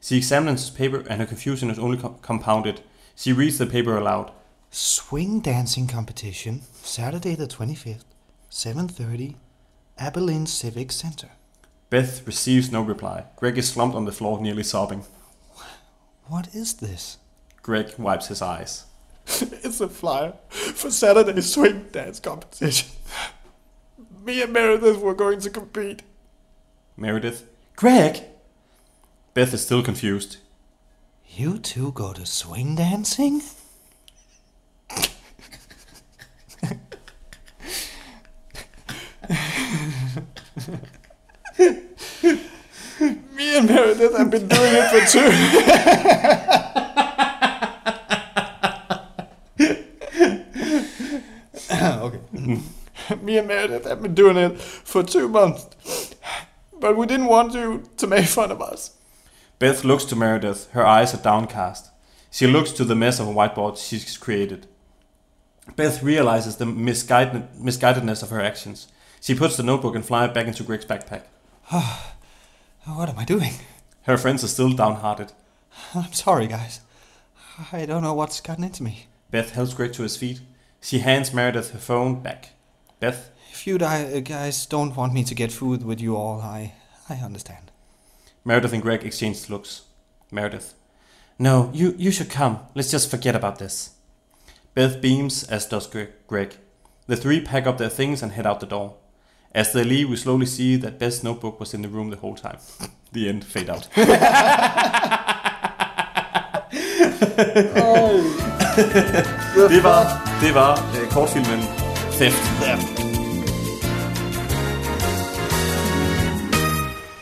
She 0.00 0.18
examines 0.18 0.70
the 0.70 0.78
paper, 0.78 1.02
and 1.10 1.20
her 1.20 1.26
confusion 1.26 1.68
is 1.68 1.80
only 1.80 1.96
co- 1.96 2.10
compounded. 2.22 2.82
She 3.16 3.32
reads 3.32 3.58
the 3.58 3.66
paper 3.66 3.96
aloud. 3.96 4.30
Swing 4.70 5.40
dancing 5.40 5.88
competition, 5.88 6.62
Saturday 6.84 7.34
the 7.34 7.48
25th, 7.48 8.04
7:30, 8.50 9.34
Abilene 9.98 10.46
Civic 10.46 10.92
Center. 10.92 11.30
Beth 11.90 12.24
receives 12.24 12.70
no 12.70 12.82
reply. 12.82 13.24
Greg 13.34 13.58
is 13.58 13.68
slumped 13.68 13.96
on 13.96 14.04
the 14.04 14.12
floor, 14.12 14.40
nearly 14.40 14.62
sobbing. 14.62 15.04
What 16.26 16.54
is 16.54 16.74
this? 16.74 17.18
Greg 17.62 17.94
wipes 17.98 18.28
his 18.28 18.40
eyes. 18.40 18.86
it's 19.64 19.80
a 19.80 19.88
flyer 19.88 20.34
for 20.48 20.90
Saturday's 20.90 21.52
swing 21.52 21.86
dance 21.90 22.20
competition. 22.20 22.88
Me 24.24 24.42
and 24.42 24.52
Meredith 24.52 24.98
were 24.98 25.14
going 25.14 25.40
to 25.40 25.50
compete. 25.50 26.02
Meredith. 26.96 27.48
Greg! 27.74 28.22
Beth 29.34 29.52
is 29.52 29.64
still 29.64 29.82
confused. 29.82 30.36
You 31.26 31.58
two 31.58 31.90
go 31.92 32.12
to 32.12 32.24
swing 32.24 32.76
dancing? 32.76 33.42
Me 43.32 43.56
and 43.56 43.66
Meredith 43.68 44.16
have 44.16 44.30
been 44.30 44.46
doing 44.46 44.72
it 44.74 44.88
for 44.90 45.00
two. 45.10 45.32
okay. 52.02 52.60
Me 53.32 53.38
and 53.38 53.48
Meredith 53.48 53.86
have 53.86 54.02
been 54.02 54.14
doing 54.14 54.36
it 54.36 54.60
for 54.60 55.02
two 55.02 55.26
months. 55.26 56.14
But 56.78 56.98
we 56.98 57.06
didn't 57.06 57.28
want 57.28 57.54
you 57.54 57.84
to 57.96 58.06
make 58.06 58.26
fun 58.26 58.50
of 58.50 58.60
us. 58.60 58.94
Beth 59.58 59.84
looks 59.84 60.04
to 60.06 60.16
Meredith. 60.16 60.70
Her 60.72 60.84
eyes 60.84 61.14
are 61.14 61.22
downcast. 61.22 61.88
She 62.30 62.46
looks 62.46 62.72
to 62.72 62.84
the 62.84 62.94
mess 62.94 63.18
of 63.18 63.28
a 63.28 63.32
whiteboard 63.32 63.78
she's 63.78 64.18
created. 64.18 64.66
Beth 65.76 66.02
realizes 66.02 66.56
the 66.56 66.66
misguided, 66.66 67.48
misguidedness 67.54 68.22
of 68.22 68.28
her 68.28 68.42
actions. 68.42 68.88
She 69.22 69.34
puts 69.34 69.56
the 69.56 69.62
notebook 69.62 69.94
and 69.94 70.04
flyer 70.04 70.28
back 70.28 70.46
into 70.46 70.62
Greg's 70.62 70.84
backpack. 70.84 71.22
What 72.84 73.08
am 73.08 73.18
I 73.18 73.24
doing? 73.24 73.52
Her 74.02 74.18
friends 74.18 74.44
are 74.44 74.48
still 74.48 74.74
downhearted. 74.74 75.32
I'm 75.94 76.12
sorry, 76.12 76.48
guys. 76.48 76.80
I 77.72 77.86
don't 77.86 78.02
know 78.02 78.12
what's 78.12 78.42
gotten 78.42 78.64
into 78.64 78.82
me. 78.82 79.06
Beth 79.30 79.52
helps 79.52 79.72
Greg 79.72 79.94
to 79.94 80.02
his 80.02 80.18
feet. 80.18 80.42
She 80.82 80.98
hands 80.98 81.32
Meredith 81.32 81.70
her 81.70 81.78
phone 81.78 82.20
back. 82.20 82.50
Beth, 83.02 83.32
If 83.50 83.66
you 83.66 83.78
uh, 83.78 84.20
guys 84.20 84.64
don't 84.66 84.94
want 84.94 85.12
me 85.12 85.24
to 85.24 85.34
get 85.34 85.50
food 85.50 85.82
with 85.82 86.00
you 86.00 86.16
all, 86.16 86.40
I 86.40 86.74
I 87.08 87.14
understand. 87.14 87.72
Meredith 88.44 88.72
and 88.72 88.80
Greg 88.80 89.04
exchange 89.04 89.50
looks. 89.50 89.82
Meredith. 90.30 90.74
No, 91.36 91.70
you, 91.74 91.96
you 91.98 92.12
should 92.12 92.30
come. 92.30 92.60
Let's 92.76 92.92
just 92.92 93.10
forget 93.10 93.34
about 93.34 93.58
this. 93.58 93.90
Beth 94.74 95.00
beams, 95.00 95.42
as 95.50 95.66
does 95.66 95.88
Greg. 96.28 96.58
The 97.08 97.16
three 97.16 97.40
pack 97.40 97.66
up 97.66 97.78
their 97.78 97.88
things 97.88 98.22
and 98.22 98.30
head 98.30 98.46
out 98.46 98.60
the 98.60 98.66
door. 98.66 98.94
As 99.52 99.72
they 99.72 99.82
leave, 99.82 100.08
we 100.08 100.14
slowly 100.14 100.46
see 100.46 100.76
that 100.76 101.00
Beth's 101.00 101.24
notebook 101.24 101.58
was 101.58 101.74
in 101.74 101.82
the 101.82 101.88
room 101.88 102.10
the 102.10 102.18
whole 102.18 102.36
time. 102.36 102.58
the 103.12 103.28
end. 103.28 103.44
Fade 103.44 103.68
out. 103.68 103.88
det 109.74 109.82
var, 109.82 110.04
det 110.42 110.54
var 110.54 110.78
øh, 111.00 111.10
kortfilmen 111.10 111.81
Theft. 112.18 112.42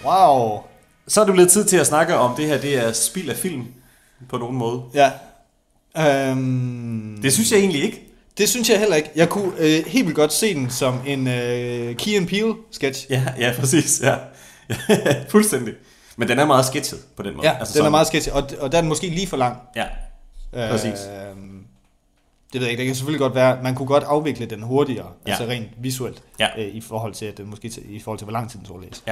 Wow. 0.04 0.60
Så 1.08 1.20
er 1.20 1.24
det 1.24 1.34
blevet 1.34 1.50
tid 1.50 1.64
til 1.64 1.76
at 1.76 1.86
snakke 1.86 2.14
om 2.16 2.36
det 2.36 2.46
her, 2.46 2.58
det 2.58 2.74
er 2.86 2.92
spild 2.92 3.30
af 3.30 3.36
film 3.36 3.64
på 4.28 4.38
nogen 4.38 4.56
måde. 4.56 4.82
Ja. 4.94 5.10
Øhm, 5.98 7.18
Det 7.22 7.32
synes 7.32 7.52
jeg 7.52 7.58
egentlig 7.58 7.82
ikke. 7.84 8.02
det 8.38 8.48
synes 8.48 8.70
jeg 8.70 8.78
heller 8.78 8.96
ikke. 8.96 9.10
Jeg 9.16 9.28
kunne 9.28 9.52
øh, 9.58 9.86
helt 9.86 10.06
vildt 10.06 10.16
godt 10.16 10.32
se 10.32 10.54
den 10.54 10.70
som 10.70 11.00
en 11.06 11.26
øh, 11.28 11.94
Key 11.96 12.16
and 12.16 12.26
Peele 12.28 12.54
sketch. 12.70 13.06
Ja, 13.10 13.22
ja, 13.38 13.52
præcis. 13.58 14.00
Ja. 14.04 14.14
Fuldstændig. 15.32 15.74
Men 16.16 16.28
den 16.28 16.38
er 16.38 16.44
meget 16.46 16.66
sketchet 16.66 16.98
på 17.16 17.22
den 17.22 17.36
måde. 17.36 17.48
Ja, 17.48 17.58
altså 17.58 17.72
den 17.72 17.78
er 17.78 17.82
sådan- 17.82 17.90
meget 17.90 18.06
sketchy, 18.06 18.30
og, 18.30 18.50
og 18.60 18.72
der 18.72 18.78
er 18.78 18.82
den 18.82 18.88
måske 18.88 19.06
lige 19.08 19.26
for 19.26 19.36
lang. 19.36 19.56
Ja, 19.76 19.84
præcis. 20.52 20.92
Øhm, 20.92 21.59
det 22.52 22.60
ved 22.60 22.66
jeg 22.66 22.70
ikke, 22.70 22.80
det 22.80 22.86
kan 22.86 22.94
selvfølgelig 22.96 23.20
godt 23.20 23.34
være, 23.34 23.62
man 23.62 23.74
kunne 23.74 23.86
godt 23.88 24.04
afvikle 24.04 24.46
den 24.46 24.62
hurtigere, 24.62 25.12
Ja. 25.26 25.30
altså 25.30 25.44
rent 25.46 25.68
visuelt, 25.78 26.22
Ja. 26.40 26.48
øh, 26.58 26.74
i 26.74 26.80
forhold 26.80 27.14
til, 27.14 27.26
at 27.26 27.36
den 27.38 27.46
måske 27.46 27.68
til, 27.68 27.94
i 27.94 28.00
forhold 28.00 28.18
til, 28.18 28.24
hvor 28.24 28.32
lang 28.32 28.50
tid 28.50 28.58
den 28.58 28.66
tog 28.66 28.76
at 28.78 28.84
læse. 28.84 29.02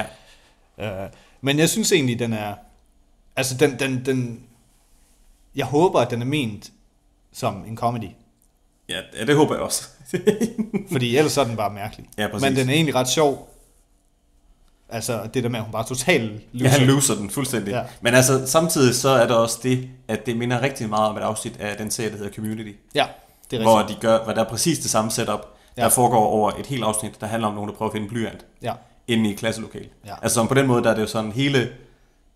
ja. 0.77 1.03
Øh, 1.05 1.09
men 1.41 1.59
jeg 1.59 1.69
synes 1.69 1.91
egentlig, 1.91 2.19
den 2.19 2.33
er, 2.33 2.53
altså 3.35 3.57
den, 3.57 3.79
den, 3.79 4.05
den, 4.05 4.43
jeg 5.55 5.65
håber, 5.65 5.99
at 5.99 6.09
den 6.11 6.21
er 6.21 6.25
ment 6.25 6.71
som 7.33 7.63
en 7.67 7.77
comedy, 7.77 8.09
ja, 8.89 8.99
ja, 9.19 9.25
det 9.25 9.35
håber 9.35 9.53
jeg 9.55 9.61
også. 9.63 9.87
fordi 10.91 11.17
ellers 11.17 11.31
så 11.33 11.41
er 11.41 11.45
den 11.45 11.55
bare 11.57 11.73
mærkelig. 11.73 12.05
Ja, 12.17 12.27
præcis. 12.27 12.41
Men 12.49 12.55
den 12.55 12.69
er 12.69 12.73
egentlig 12.73 12.95
ret 12.95 13.07
sjov, 13.07 13.49
altså 14.89 15.29
det 15.33 15.43
der 15.43 15.49
med, 15.49 15.59
at 15.59 15.63
hun 15.65 15.71
bare 15.71 15.85
totalt 15.87 16.41
ja, 16.53 16.67
han 16.67 16.87
loser 16.87 17.15
den 17.15 17.29
fuldstændig. 17.29 17.71
Ja. 17.71 17.83
Men 18.01 18.13
altså, 18.15 18.47
samtidig 18.47 18.95
så 18.95 19.09
er 19.09 19.27
der 19.27 19.33
også 19.35 19.59
det, 19.63 19.89
at 20.07 20.25
det 20.25 20.37
minder 20.37 20.61
rigtig 20.61 20.89
meget 20.89 21.09
om 21.09 21.17
et 21.17 21.21
afsnit 21.21 21.57
af 21.59 21.77
den 21.77 21.91
serie, 21.91 22.11
der 22.11 22.17
hedder 22.17 22.31
Community. 22.31 22.71
Ja, 22.95 23.05
det 23.51 23.59
er 23.59 23.63
Hvor 23.63 23.79
de 23.81 23.95
gør, 24.01 24.23
hvor 24.23 24.33
der 24.33 24.43
er 24.43 24.49
præcis 24.49 24.79
det 24.79 24.91
samme 24.91 25.11
setup, 25.11 25.39
der 25.75 25.83
Ja. 25.83 25.87
foregår 25.87 26.25
over 26.25 26.51
et 26.59 26.65
helt 26.65 26.83
afsnit, 26.83 27.21
der 27.21 27.27
handler 27.27 27.47
om 27.47 27.53
nogen, 27.53 27.69
der 27.69 27.75
prøver 27.75 27.89
at 27.89 27.93
finde 27.93 28.03
en 28.05 28.09
blyant 28.09 28.45
Ja, 28.61 28.73
inde 29.07 29.29
i 29.29 29.33
et 29.33 29.39
klasselokale. 29.39 29.89
Ja. 30.05 30.13
Altså 30.21 30.45
på 30.45 30.53
den 30.53 30.67
måde, 30.67 30.83
der 30.83 30.89
er 30.89 30.95
det 30.95 31.01
jo 31.01 31.07
sådan 31.07 31.31
hele 31.31 31.69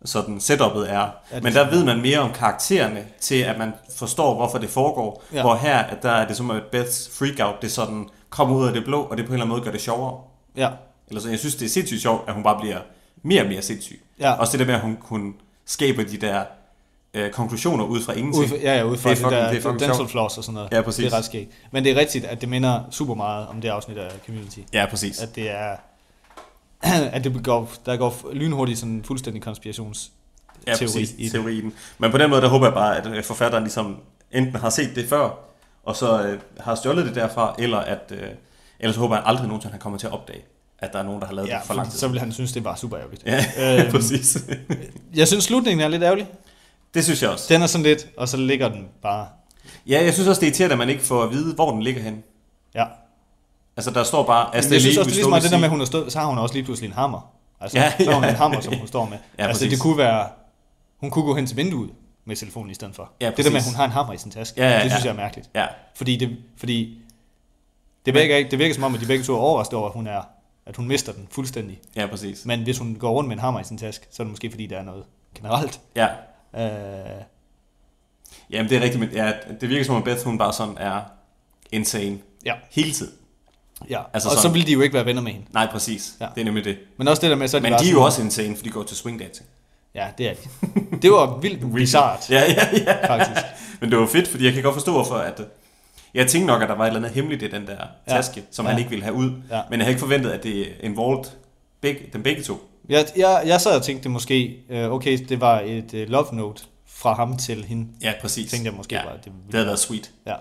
sådan 0.06 0.40
setupet 0.40 0.92
er. 0.92 0.96
Ja, 1.00 1.08
Men 1.42 1.46
er 1.46 1.52
der 1.64 1.70
ved 1.70 1.84
man 1.86 2.02
mere 2.02 2.20
om 2.20 2.32
karaktererne, 2.32 3.06
til 3.20 3.36
at 3.36 3.58
man 3.58 3.74
forstår, 3.98 4.36
hvorfor 4.36 4.58
det 4.58 4.70
foregår. 4.70 5.24
Ja. 5.34 5.42
Hvor 5.42 5.56
her, 5.56 5.78
at 5.78 6.04
der 6.04 6.12
er 6.12 6.28
det 6.28 6.38
som 6.38 6.52
at 6.52 6.64
Beths 6.72 7.10
freakout, 7.18 7.62
det 7.62 7.72
sådan, 7.72 8.10
kommer 8.30 8.56
ud 8.56 8.68
af 8.68 8.74
det 8.74 8.84
blå, 8.86 9.02
og 9.02 9.18
det 9.18 9.26
på 9.26 9.30
en 9.30 9.34
eller 9.34 9.46
anden 9.46 9.50
måde 9.50 9.62
gør 9.62 9.72
det 9.72 9.82
sjovere. 9.82 10.22
ja, 10.56 10.70
Eller 11.08 11.22
så, 11.22 11.30
jeg 11.30 11.40
synes, 11.40 11.56
det 11.56 11.66
er 11.66 11.70
sindssygt 11.70 12.02
sjovt, 12.02 12.28
at 12.28 12.34
hun 12.34 12.44
bare 12.44 12.60
bliver 12.62 12.78
mere 13.24 13.42
og 13.42 13.48
mere 13.48 13.62
sindssyg. 13.62 14.02
Ja. 14.20 14.32
Også 14.34 14.52
det 14.52 14.60
der 14.60 14.66
med, 14.66 14.74
at 14.76 14.82
hun, 14.82 14.98
hun 15.02 15.36
skaber 15.66 16.04
de 16.04 16.18
der 16.18 16.44
øh, 17.14 17.32
konklusioner 17.32 17.84
ud 17.86 18.02
fra 18.02 18.14
ingenting. 18.14 18.44
ud 18.44 18.50
fra, 18.50 18.56
ja, 18.58 18.78
ja, 18.78 18.84
ud 18.84 18.98
fra 18.98 19.10
Det 19.10 19.16
er 19.24 19.24
det, 19.24 19.32
fucking- 19.32 19.36
der 19.36 19.50
det 19.50 19.58
er 19.58 19.62
fucking 19.62 19.80
dental 19.80 20.08
floss 20.08 20.38
og 20.38 20.44
sådan 20.44 20.54
noget. 20.54 20.72
Ja, 20.72 20.82
præcis. 20.82 21.06
Det 21.06 21.14
er 21.14 21.18
ret 21.18 21.26
skægt. 21.26 21.52
Men 21.72 21.84
det 21.84 21.92
er 21.92 21.96
rigtigt, 21.96 22.26
at 22.26 22.42
det 22.42 22.50
minder 22.50 22.82
super 22.92 23.14
meget 23.14 23.48
om 23.48 23.62
det 23.62 23.70
afsnit 23.70 23.98
af 23.98 24.12
Community. 24.26 24.60
Ja, 24.74 24.86
præcis. 24.90 25.20
At 25.20 25.36
det 25.36 25.52
er, 25.52 25.76
at 27.16 27.24
det 27.24 27.44
går, 27.44 27.72
der 27.86 27.98
går 27.98 28.16
lynhurtigt 28.34 28.80
sådan 28.80 28.94
en 28.94 29.04
fuldstændig 29.04 29.42
konspirations 29.44 30.12
ja, 30.68 30.72
teori 30.76 30.86
præcis, 30.86 31.14
i 31.18 31.30
teorien. 31.30 31.74
Men 31.98 32.12
på 32.12 32.18
den 32.18 32.30
måde, 32.30 32.42
der 32.42 32.48
håber 32.48 32.66
jeg 32.66 32.74
bare, 32.74 32.98
at 32.98 33.08
øh, 33.08 33.24
forfatteren 33.24 33.64
ligesom 33.64 33.98
enten 34.32 34.56
har 34.56 34.70
set 34.70 34.90
det 34.96 35.10
før, 35.10 35.30
og 35.84 35.96
så 35.96 36.24
øh, 36.24 36.40
har 36.60 36.76
stjålet 36.76 37.06
det 37.06 37.16
derfra, 37.16 37.56
eller 37.60 37.78
at, 37.78 38.12
øh, 38.12 38.28
ellers 38.80 38.96
håber 38.96 39.16
jeg 39.16 39.24
aldrig 39.26 39.48
nogensinde, 39.48 39.72
han 39.72 39.80
kommer 39.82 40.00
til 40.00 40.08
at 40.08 40.14
opdage, 40.14 40.42
at 40.80 40.94
der 40.94 41.00
er 41.00 41.04
nogen, 41.04 41.22
der 41.22 41.28
har 41.28 41.34
lavet 41.34 41.50
Ja, 41.50 41.56
det 41.58 41.64
for 41.66 41.74
lang 41.74 41.90
tid. 41.92 42.00
så 42.00 42.08
ville 42.08 42.20
han 42.20 42.32
synes, 42.32 42.52
det 42.52 42.64
var 42.64 42.76
super 42.76 43.00
ærgerligt. 43.00 43.24
Ja, 43.26 43.46
Øhm, 43.84 43.92
præcis. 43.92 44.38
Jeg 45.16 45.28
synes, 45.28 45.44
slutningen 45.44 45.84
er 45.84 45.88
lidt 45.88 46.04
ærgerlig. 46.04 46.28
Det 46.94 47.04
synes 47.04 47.22
jeg 47.22 47.30
også. 47.30 47.54
Den 47.54 47.62
er 47.62 47.68
sådan 47.68 47.84
lidt, 47.84 48.08
og 48.18 48.28
så 48.30 48.38
ligger 48.38 48.70
den 48.70 48.88
bare... 49.02 49.28
Ja, 49.88 50.04
jeg 50.04 50.14
synes 50.14 50.28
også, 50.28 50.40
det 50.40 50.46
er 50.48 50.50
irriterende, 50.50 50.74
at 50.74 50.78
man 50.78 50.90
ikke 50.90 51.02
får 51.04 51.24
at 51.24 51.32
vide, 51.32 51.56
hvor 51.56 51.72
den 51.72 51.82
ligger 51.84 52.02
hen. 52.02 52.24
Ja. 52.76 52.86
Altså, 53.78 53.92
der 53.92 54.04
står 54.04 54.24
bare... 54.24 54.56
Altså, 54.56 54.74
jeg 54.74 54.82
synes 54.82 54.98
også, 54.98 55.10
det 55.10 55.12
er 55.12 55.16
lige 55.16 55.24
så 55.24 55.30
meget 55.30 55.44
det 55.44 55.52
der 55.52 55.58
med, 55.58 55.64
at 55.66 55.70
hun 55.70 55.80
har 55.80 55.86
stået, 55.86 56.12
så 56.12 56.20
har 56.20 56.26
hun 56.26 56.38
også 56.38 56.56
lige 56.56 56.66
pludselig 56.66 56.88
en 56.88 56.94
hammer. 56.94 57.34
Altså, 57.62 57.78
Ja, 57.78 57.94
så 58.00 58.06
har 58.06 58.14
hun 58.14 58.24
ja. 58.24 58.30
en 58.30 58.36
hammer, 58.44 58.62
som 58.62 58.74
hun 58.78 58.88
står 58.88 59.06
med. 59.06 59.18
Ja, 59.38 59.44
altså, 59.44 59.60
præcis. 59.60 59.74
det 59.74 59.82
kunne 59.82 59.98
være... 59.98 60.28
Hun 61.00 61.10
kunne 61.12 61.26
gå 61.26 61.36
hen 61.36 61.48
til 61.48 61.58
vinduet 61.58 61.90
med 62.26 62.36
telefonen 62.36 62.72
i 62.72 62.74
stedet 62.74 62.96
for. 62.96 63.12
Ja, 63.22 63.32
det 63.38 63.46
der 63.46 63.52
med, 63.52 63.60
at 63.60 63.66
hun 63.66 63.76
har 63.76 63.86
en 63.86 63.92
hammer 63.92 64.14
i 64.14 64.18
sin 64.18 64.32
taske, 64.32 64.62
Ja, 64.62 64.70
ja, 64.70 64.84
det 64.84 64.92
synes 64.92 65.06
jeg 65.06 65.12
er 65.12 65.16
mærkeligt. 65.16 65.50
Ja, 65.56 65.66
Fordi 65.96 66.16
det, 66.16 66.38
fordi 66.58 66.98
det 68.06 68.14
virker, 68.14 68.36
ikke, 68.36 68.52
det 68.52 68.60
virker 68.60 68.76
som 68.76 68.84
om, 68.84 68.96
at 68.96 69.02
de 69.02 69.06
begge 69.06 69.24
to 69.24 69.34
er 69.34 69.38
overrasket 69.38 69.78
over, 69.80 69.88
at 69.88 69.94
hun, 69.94 70.08
er, 70.08 70.22
at 70.66 70.76
hun 70.76 70.88
mister 70.88 71.14
den 71.14 71.28
fuldstændig. 71.32 71.80
ja, 71.96 72.06
præcis. 72.08 72.46
Men 72.46 72.64
hvis 72.64 72.78
hun 72.78 72.96
går 72.96 73.12
rundt 73.12 73.28
med 73.28 73.36
en 73.36 73.40
hammer 73.42 73.60
i 73.60 73.64
sin 73.64 73.78
taske, 73.78 74.08
så 74.12 74.24
er 74.24 74.26
det 74.26 74.32
måske 74.32 74.50
fordi, 74.52 74.66
der 74.68 74.78
er 74.78 74.84
noget 74.84 75.04
generelt. 75.36 75.80
Ja, 75.96 76.08
Øh, 76.58 77.22
Jamen, 78.50 78.70
det 78.70 78.78
er 78.78 78.82
rigtigt, 78.82 79.00
men 79.00 79.10
ja, 79.14 79.32
det 79.62 79.70
virker 79.70 79.86
som 79.86 79.96
om, 79.96 80.04
Beth, 80.04 80.24
hun 80.26 80.38
bare 80.38 80.54
sådan 80.54 80.78
er 80.80 81.02
insane 81.72 82.18
ja, 82.46 82.54
hele 82.72 82.92
tiden. 82.92 83.14
ja. 83.90 84.02
Altså 84.14 84.30
og 84.30 84.36
så 84.36 84.42
sådan- 84.42 84.56
vil 84.56 84.68
de 84.68 84.72
jo 84.74 84.82
ikke 84.82 84.94
være 84.94 85.06
venner 85.06 85.22
med 85.22 85.32
hende. 85.32 85.46
Nej, 85.54 85.68
præcis. 85.72 86.14
Ja. 86.20 86.26
Ja. 86.26 86.32
Det 86.36 86.42
er 86.42 86.46
nemlig 86.46 86.66
det. 86.66 86.78
Men 86.98 87.08
også 87.08 87.22
det 87.22 87.30
der 87.30 87.36
med, 87.36 87.48
så 87.48 87.58
er 87.58 87.62
de 87.62 87.70
Men 87.70 87.72
de 87.72 87.76
er 87.76 87.80
jo 87.80 87.86
sådan- 87.94 88.04
også 88.06 88.22
insane, 88.22 88.56
for 88.56 88.64
de 88.64 88.70
går 88.70 88.84
til 88.84 88.98
swing 88.98 89.20
dancing. 89.20 89.48
Ja, 89.96 90.08
det 90.18 90.30
er 90.30 90.34
de. 90.34 90.98
Det 91.02 91.12
var 91.12 91.38
vildt 91.40 91.74
bizart, 91.76 92.30
Ja, 92.30 92.44
ja, 92.52 92.68
ja. 92.86 93.08
faktisk. 93.16 93.42
Men 93.82 93.92
det 93.92 94.00
var 94.00 94.06
fedt, 94.08 94.28
fordi 94.28 94.46
jeg 94.46 94.54
kan 94.54 94.64
godt 94.64 94.76
forstå, 94.76 94.92
hvorfor 94.92 95.16
at... 95.16 95.40
øh, 95.40 95.46
Jeg 96.14 96.28
tænkte 96.28 96.48
nok, 96.48 96.62
at 96.62 96.70
der 96.70 96.76
var 96.76 96.84
et 96.84 96.88
eller 96.88 97.00
andet 97.00 97.12
hemmeligt 97.12 97.44
i 97.44 97.48
den 97.50 97.68
der 97.68 97.78
Ja. 98.08 98.16
taske, 98.16 98.44
som 98.52 98.66
Ja. 98.66 98.70
han 98.72 98.80
ikke 98.80 98.90
ville 98.90 99.04
have 99.04 99.16
ud. 99.16 99.32
Ja. 99.50 99.62
Men 99.70 99.80
jeg 99.80 99.86
havde 99.86 99.90
ikke 99.90 100.00
forventet, 100.00 100.30
at 100.30 100.44
det 100.44 100.68
involved 100.80 101.26
begge, 101.84 102.10
dem 102.14 102.24
begge 102.24 102.44
to. 102.44 102.70
Jeg, 102.90 103.06
jeg, 103.18 103.44
jeg 103.46 103.62
sad 103.62 103.76
og 103.78 103.84
tænkte 103.84 104.10
måske, 104.10 104.58
øh, 104.70 104.92
okay, 104.92 105.18
det 105.30 105.42
var 105.42 105.62
et 105.66 105.94
øh, 105.94 106.10
love 106.10 106.26
note 106.32 106.64
fra 106.88 107.14
ham 107.14 107.38
til 107.38 107.66
hende. 107.66 107.88
Ja, 108.02 108.14
præcis. 108.22 108.52
Tænkte 108.52 108.68
jeg 108.70 108.78
måske 108.78 108.96
ja. 108.96 109.04
var, 109.06 109.12
det 109.12 109.26
Det 109.26 109.54
havde 109.54 109.66
været 109.66 109.80
sweet. 109.80 110.12
Ja, 110.26 110.36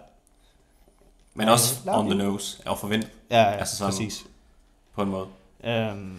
Men 1.34 1.46
Ja, 1.46 1.52
også 1.52 1.74
on 1.86 2.06
the 2.10 2.14
nose 2.18 2.58
og 2.66 2.78
forventet 2.78 3.10
ja, 3.30 3.40
ja 3.42 3.50
Altså 3.56 3.76
sådan- 3.76 3.90
præcis. 3.92 4.24
på 4.94 5.02
en 5.02 5.08
måde. 5.08 5.26
Øhm, 5.64 6.12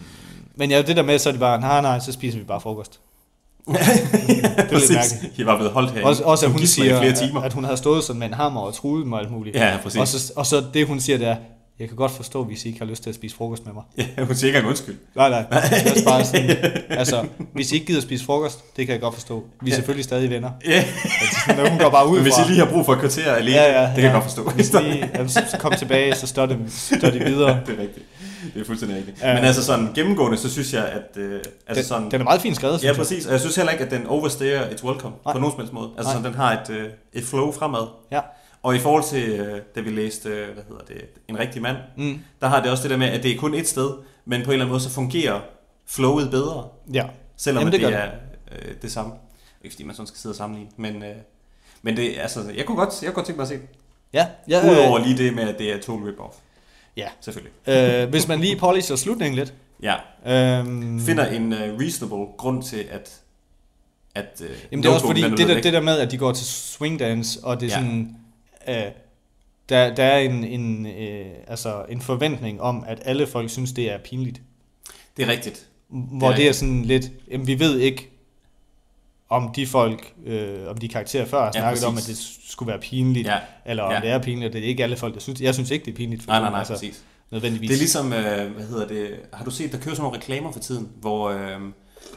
men 0.55 0.71
ja, 0.71 0.81
det 0.81 0.95
der 0.95 1.03
med, 1.03 1.19
så 1.19 1.29
er 1.29 1.33
det 1.33 1.39
bare, 1.39 1.59
nej, 1.61 1.81
nej, 1.81 1.99
så 1.99 2.11
spiser 2.11 2.37
vi 2.39 2.43
bare 2.43 2.61
frokost. 2.61 2.99
det 3.67 3.75
er 3.79 4.57
lidt 4.57 4.69
Præcis. 4.71 4.89
mærkeligt. 4.95 5.37
Jeg 5.37 5.45
var 5.45 5.55
blevet 5.55 5.71
holdt 5.73 5.91
her 5.91 6.05
Også, 6.05 6.23
også 6.23 6.45
at 6.45 6.51
hun 6.51 6.65
siger, 6.67 6.99
flere 7.01 7.15
timer. 7.15 7.39
at, 7.39 7.45
at 7.45 7.53
hun 7.53 7.63
havde 7.63 7.77
stået 7.77 8.03
sådan 8.03 8.19
med 8.19 8.27
en 8.27 8.33
hammer 8.33 8.61
og 8.61 8.73
truet 8.73 9.07
mig 9.07 9.19
alt 9.19 9.31
muligt. 9.31 9.55
Ja, 9.55 9.77
præcis. 9.83 9.99
Og 9.99 10.07
så, 10.07 10.33
og 10.35 10.45
så 10.45 10.63
det, 10.73 10.87
hun 10.87 10.99
siger, 10.99 11.17
det 11.17 11.27
er, 11.27 11.35
jeg 11.79 11.87
kan 11.87 11.97
godt 11.97 12.11
forstå, 12.11 12.43
hvis 12.43 12.65
I 12.65 12.67
ikke 12.67 12.79
har 12.79 12.85
lyst 12.85 13.03
til 13.03 13.09
at 13.09 13.15
spise 13.15 13.35
frokost 13.35 13.65
med 13.65 13.73
mig. 13.73 13.83
Ja, 13.97 14.23
hun 14.25 14.35
siger 14.35 14.47
ikke 14.47 14.57
engang 14.57 14.69
undskyld. 14.69 14.95
Nej, 15.15 15.29
nej. 15.29 15.39
Det 15.49 16.01
er 16.01 16.05
bare 16.05 16.25
sådan, 16.25 16.49
altså, 17.01 17.25
hvis 17.53 17.71
I 17.71 17.75
ikke 17.75 17.85
gider 17.85 17.99
at 17.99 18.03
spise 18.03 18.25
frokost, 18.25 18.75
det 18.77 18.85
kan 18.85 18.93
jeg 18.93 19.01
godt 19.01 19.13
forstå. 19.13 19.43
Vi 19.61 19.71
er 19.71 19.75
selvfølgelig 19.75 20.03
stadig 20.05 20.29
venner. 20.29 20.51
Ja. 20.65 20.83
Altså, 21.21 21.69
hun 21.69 21.79
går 21.79 21.89
bare 21.89 22.07
ud 22.07 22.15
Men 22.17 22.23
hvis. 22.23 22.33
I 22.37 22.41
lige 22.47 22.59
har 22.59 22.71
brug 22.71 22.85
for 22.85 22.93
et 22.93 22.99
kvarter 22.99 23.33
alene, 23.33 23.57
ja, 23.57 23.81
ja, 23.81 23.87
det 23.87 23.95
kan 23.95 24.03
ja. 24.03 24.03
jeg 24.03 24.13
godt 24.13 24.23
forstå. 24.23 24.49
Hvis 24.49 24.73
lige, 24.73 25.09
jamen, 25.13 25.29
så 25.29 25.43
så 25.51 25.57
kom 25.57 25.73
tilbage, 25.77 26.15
så 26.15 26.27
står 26.27 26.45
det, 26.45 26.57
står 26.69 27.09
det 27.09 27.25
videre. 27.25 27.59
det 27.67 27.79
er 27.79 27.81
rigtigt. 27.81 28.05
Det 28.53 28.61
er 28.61 28.65
fuldstændig 28.65 28.97
rigtigt. 28.97 29.21
Ja. 29.21 29.33
Men 29.33 29.43
altså 29.43 29.63
sådan 29.63 29.89
gennemgående, 29.95 30.37
så 30.37 30.49
synes 30.49 30.73
jeg, 30.73 30.85
at... 30.85 31.17
Øh, 31.17 31.35
altså 31.35 31.43
Den, 31.75 31.83
sådan, 31.83 32.11
den 32.11 32.21
er 32.21 32.23
meget 32.23 32.41
fint 32.41 32.55
skrevet, 32.55 32.83
Ja, 32.83 32.93
præcis. 32.93 33.25
Og 33.25 33.31
jeg 33.31 33.39
synes 33.39 33.55
heller 33.55 33.71
ikke, 33.71 33.83
at 33.85 33.91
den 33.91 34.07
overstayer 34.07 34.69
its 34.69 34.83
welcome 34.83 35.15
Nej. 35.25 35.33
på 35.33 35.39
nogen 35.39 35.51
som 35.51 35.59
helst 35.59 35.73
måde. 35.73 35.89
Altså 35.97 36.13
Nej. 36.13 36.21
sådan, 36.21 36.31
den 36.31 36.39
har 36.41 36.51
et, 36.53 36.69
øh, 36.69 36.89
et 37.13 37.23
flow 37.23 37.51
fremad. 37.51 37.87
Ja. 38.11 38.19
Og 38.63 38.75
i 38.75 38.79
forhold 38.79 39.03
til, 39.03 39.29
øh, 39.29 39.61
da 39.75 39.81
vi 39.81 39.89
læste, 39.89 40.29
øh, 40.29 40.53
hvad 40.53 40.63
hedder 40.67 40.83
det, 40.87 41.01
En 41.27 41.39
rigtig 41.39 41.61
mand, 41.61 41.77
Mm. 41.97 42.19
der 42.41 42.47
har 42.47 42.61
det 42.61 42.71
også 42.71 42.83
det 42.83 42.91
der 42.91 42.97
med, 42.97 43.07
at 43.07 43.23
det 43.23 43.31
er 43.31 43.37
kun 43.37 43.53
et 43.53 43.67
sted, 43.67 43.89
men 44.25 44.41
på 44.41 44.45
en 44.45 44.53
eller 44.53 44.65
anden 44.65 44.69
måde, 44.69 44.79
så 44.83 44.89
fungerer 44.89 45.41
flowet 45.87 46.31
bedre, 46.31 46.67
Ja. 46.93 47.05
selvom 47.37 47.61
Jamen, 47.61 47.71
det 47.73 47.81
det, 47.81 47.89
det 47.89 47.97
er 47.99 48.09
øh, 48.51 48.75
det 48.81 48.91
samme. 48.91 49.13
Ikke 49.63 49.73
fordi 49.73 49.83
man 49.83 49.95
sådan 49.95 50.07
skal 50.07 50.17
sidde 50.19 50.33
og 50.33 50.37
sammenligne, 50.37 50.71
men, 50.77 51.03
øh, 51.03 51.15
men 51.81 51.97
det, 51.97 52.15
altså, 52.19 52.51
jeg 52.57 52.65
kunne 52.65 52.77
godt, 52.77 52.89
jeg 53.03 53.07
kunne 53.07 53.15
godt 53.15 53.25
tænke 53.25 53.37
mig 53.37 53.43
at 53.43 53.47
se 53.49 53.55
den. 53.55 53.67
Ja, 54.13 54.27
ja 54.49 54.71
Udover 54.71 54.99
øh, 54.99 55.05
lige 55.05 55.17
det 55.17 55.33
med, 55.33 55.49
at 55.49 55.59
det 55.59 55.73
er 55.73 55.81
total 55.81 56.09
rip-off. 56.09 56.35
Ja. 56.97 57.07
Selvfølgelig. 57.21 57.53
øh, 57.67 58.09
hvis 58.09 58.27
man 58.27 58.39
lige 58.39 58.55
polisher 58.57 58.95
slutningen 58.95 59.35
lidt. 59.35 59.53
Ja. 59.83 59.95
Øhm, 60.59 60.99
Finder 60.99 61.25
en 61.25 61.53
uh, 61.53 61.59
reasonable 61.59 62.25
grund 62.37 62.63
til, 62.63 62.85
at... 62.91 63.21
at 64.15 64.41
uh, 64.41 64.47
Jamen 64.71 64.83
det 64.83 64.89
er 64.89 64.93
også 64.93 65.05
fordi, 65.05 65.21
det 65.21 65.39
er 65.39 65.47
der, 65.47 65.61
det 65.61 65.73
der 65.73 65.81
med, 65.81 65.97
at 65.99 66.11
de 66.11 66.17
går 66.17 66.31
til 66.31 66.45
swingdance, 66.45 67.39
og 67.43 67.59
det 67.61 67.65
er 67.65 67.69
Ja. 67.77 67.83
sådan, 67.83 68.17
øh, 68.67 68.75
der, 69.69 69.95
der 69.95 70.03
er 70.03 70.19
en, 70.19 70.43
en, 70.43 70.85
øh, 70.85 71.25
altså 71.47 71.85
en 71.89 72.01
forventning 72.01 72.61
om, 72.61 72.83
at 72.87 72.99
alle 73.05 73.27
folk 73.27 73.49
synes, 73.49 73.71
det 73.71 73.91
er 73.91 73.97
pinligt. 73.97 74.41
Det 75.17 75.23
er 75.25 75.31
rigtigt. 75.31 75.67
Hvor 75.89 76.27
Det 76.27 76.33
er 76.33 76.37
det 76.37 76.47
er, 76.47 76.51
sådan 76.53 76.81
lidt, 76.85 77.11
jamen, 77.31 77.47
vi 77.47 77.59
ved 77.59 77.79
ikke, 77.79 78.09
om 79.29 79.51
de 79.55 79.67
folk, 79.67 80.13
øh, 80.25 80.67
om 80.69 80.77
de 80.77 80.87
karakterer 80.87 81.25
før 81.25 81.39
har 81.39 81.45
Ja, 81.45 81.51
snakket 81.51 81.83
om, 81.83 81.93
at 81.93 81.95
præcis. 81.97 82.17
det 82.41 82.51
skulle 82.51 82.69
være 82.69 82.79
pinligt, 82.79 83.27
Ja. 83.27 83.37
eller 83.65 83.83
om 83.83 83.91
Ja. 83.91 83.99
det 83.99 84.09
er 84.09 84.19
pinligt, 84.19 84.47
og 84.47 84.53
det 84.53 84.63
er 84.63 84.67
ikke 84.67 84.83
alle 84.83 84.95
folk, 84.97 85.13
der 85.13 85.19
synes 85.19 85.41
Jeg 85.41 85.53
synes 85.53 85.71
ikke, 85.71 85.85
det 85.85 85.91
er 85.91 85.95
pinligt. 85.95 86.23
For 86.23 86.31
Nej, 86.31 86.39
nej, 86.39 86.49
nej, 86.49 86.59
altså, 86.59 86.73
præcis. 86.73 87.03
Nødvendigvis. 87.31 87.67
Det 87.69 87.75
er 87.75 87.79
ligesom, 87.79 88.13
øh, 88.13 88.51
hvad 88.55 88.65
hedder 88.65 88.87
det, 88.87 89.09
har 89.33 89.45
du 89.45 89.51
set, 89.51 89.71
der 89.71 89.77
kører 89.77 89.95
sådan 89.95 90.03
nogle 90.03 90.17
reklamer 90.17 90.51
for 90.51 90.59
tiden, 90.59 90.89
hvor, 90.99 91.29
øh, 91.29 91.59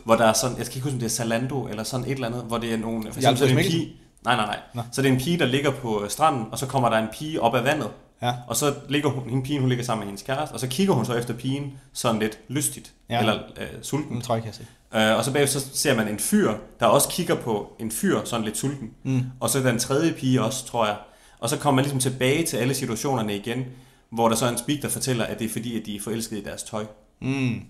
hvor 0.04 0.14
der 0.16 0.24
er 0.24 0.32
sådan, 0.32 0.58
jeg 0.58 0.66
skal 0.66 0.76
ikke 0.76 0.84
huske, 0.84 0.94
om 0.94 1.00
det 1.00 1.06
er 1.06 1.10
Zalando 1.10 1.66
eller 1.68 1.82
sådan 1.82 2.06
et 2.06 2.12
eller 2.12 2.26
andet, 2.26 2.42
hvor 2.42 2.58
det 2.58 2.72
er 2.72 2.76
nogle, 2.76 3.12
for 3.12 3.20
Hjalmar 3.20 3.36
så 3.36 3.44
er 3.44 3.48
det 3.48 3.58
en 3.58 3.64
pige, 3.70 3.96
nej, 4.26 4.36
nej, 4.36 4.46
nej, 4.46 4.58
Nå. 4.74 4.82
så 4.92 5.02
det 5.02 5.08
er 5.08 5.12
en 5.12 5.20
pige, 5.20 5.38
der 5.38 5.46
ligger 5.46 5.70
på 5.70 6.04
øh, 6.04 6.10
stranden, 6.10 6.46
og 6.52 6.58
så 6.58 6.66
kommer 6.66 6.88
der 6.90 6.96
en 6.98 7.08
pige 7.12 7.42
op 7.42 7.54
af 7.54 7.64
vandet, 7.64 7.90
Ja. 8.22 8.32
og 8.48 8.56
så 8.56 8.74
ligger 8.88 9.10
hun, 9.10 9.28
hende 9.30 9.42
pigen, 9.44 9.60
hun 9.60 9.68
ligger 9.68 9.84
sammen 9.84 10.00
med 10.00 10.06
hendes 10.06 10.22
kæreste, 10.22 10.52
og 10.54 10.60
så 10.60 10.66
kigger 10.68 10.94
hun 10.94 11.04
så 11.04 11.14
efter 11.14 11.34
pigen 11.34 11.72
sådan 11.92 12.20
lidt 12.20 12.38
lystigt, 12.48 12.92
Ja. 13.10 13.18
eller 13.18 13.34
øh, 13.34 13.66
sulten, 13.82 14.14
Nu 14.14 14.20
tror 14.20 14.34
jeg 14.34 14.46
ikke, 14.46 14.46
jeg 14.46 14.54
set. 15.02 15.10
Øh, 15.10 15.16
og 15.18 15.24
så 15.24 15.32
bagefter 15.32 15.60
så 15.60 15.66
ser 15.74 15.96
man 15.96 16.08
en 16.08 16.18
fyr, 16.18 16.52
der 16.80 16.86
også 16.86 17.08
kigger 17.08 17.34
på 17.34 17.72
en 17.78 17.90
fyr, 17.90 18.20
sådan 18.24 18.44
lidt 18.44 18.56
sulten. 18.56 18.90
Mm. 19.02 19.22
Og 19.40 19.50
så 19.50 19.60
den 19.60 19.78
tredje 19.78 20.12
pige 20.12 20.42
også, 20.42 20.66
tror 20.66 20.86
jeg. 20.86 20.96
Og 21.38 21.48
så 21.50 21.56
kommer 21.58 21.76
man 21.76 21.84
ligesom 21.84 22.00
tilbage 22.12 22.44
til 22.46 22.56
alle 22.56 22.74
situationerne 22.74 23.36
igen, 23.36 23.64
hvor 24.10 24.28
der 24.28 24.36
så 24.36 24.46
er 24.46 24.50
en 24.50 24.58
speak, 24.58 24.82
der 24.82 24.88
fortæller, 24.88 25.24
at 25.24 25.38
det 25.38 25.44
er 25.44 25.48
fordi, 25.48 25.80
at 25.80 25.86
de 25.86 25.96
er 25.96 26.00
forelskede 26.00 26.40
i 26.40 26.44
deres 26.44 26.62
tøj. 26.62 26.84
Mm. 27.20 27.60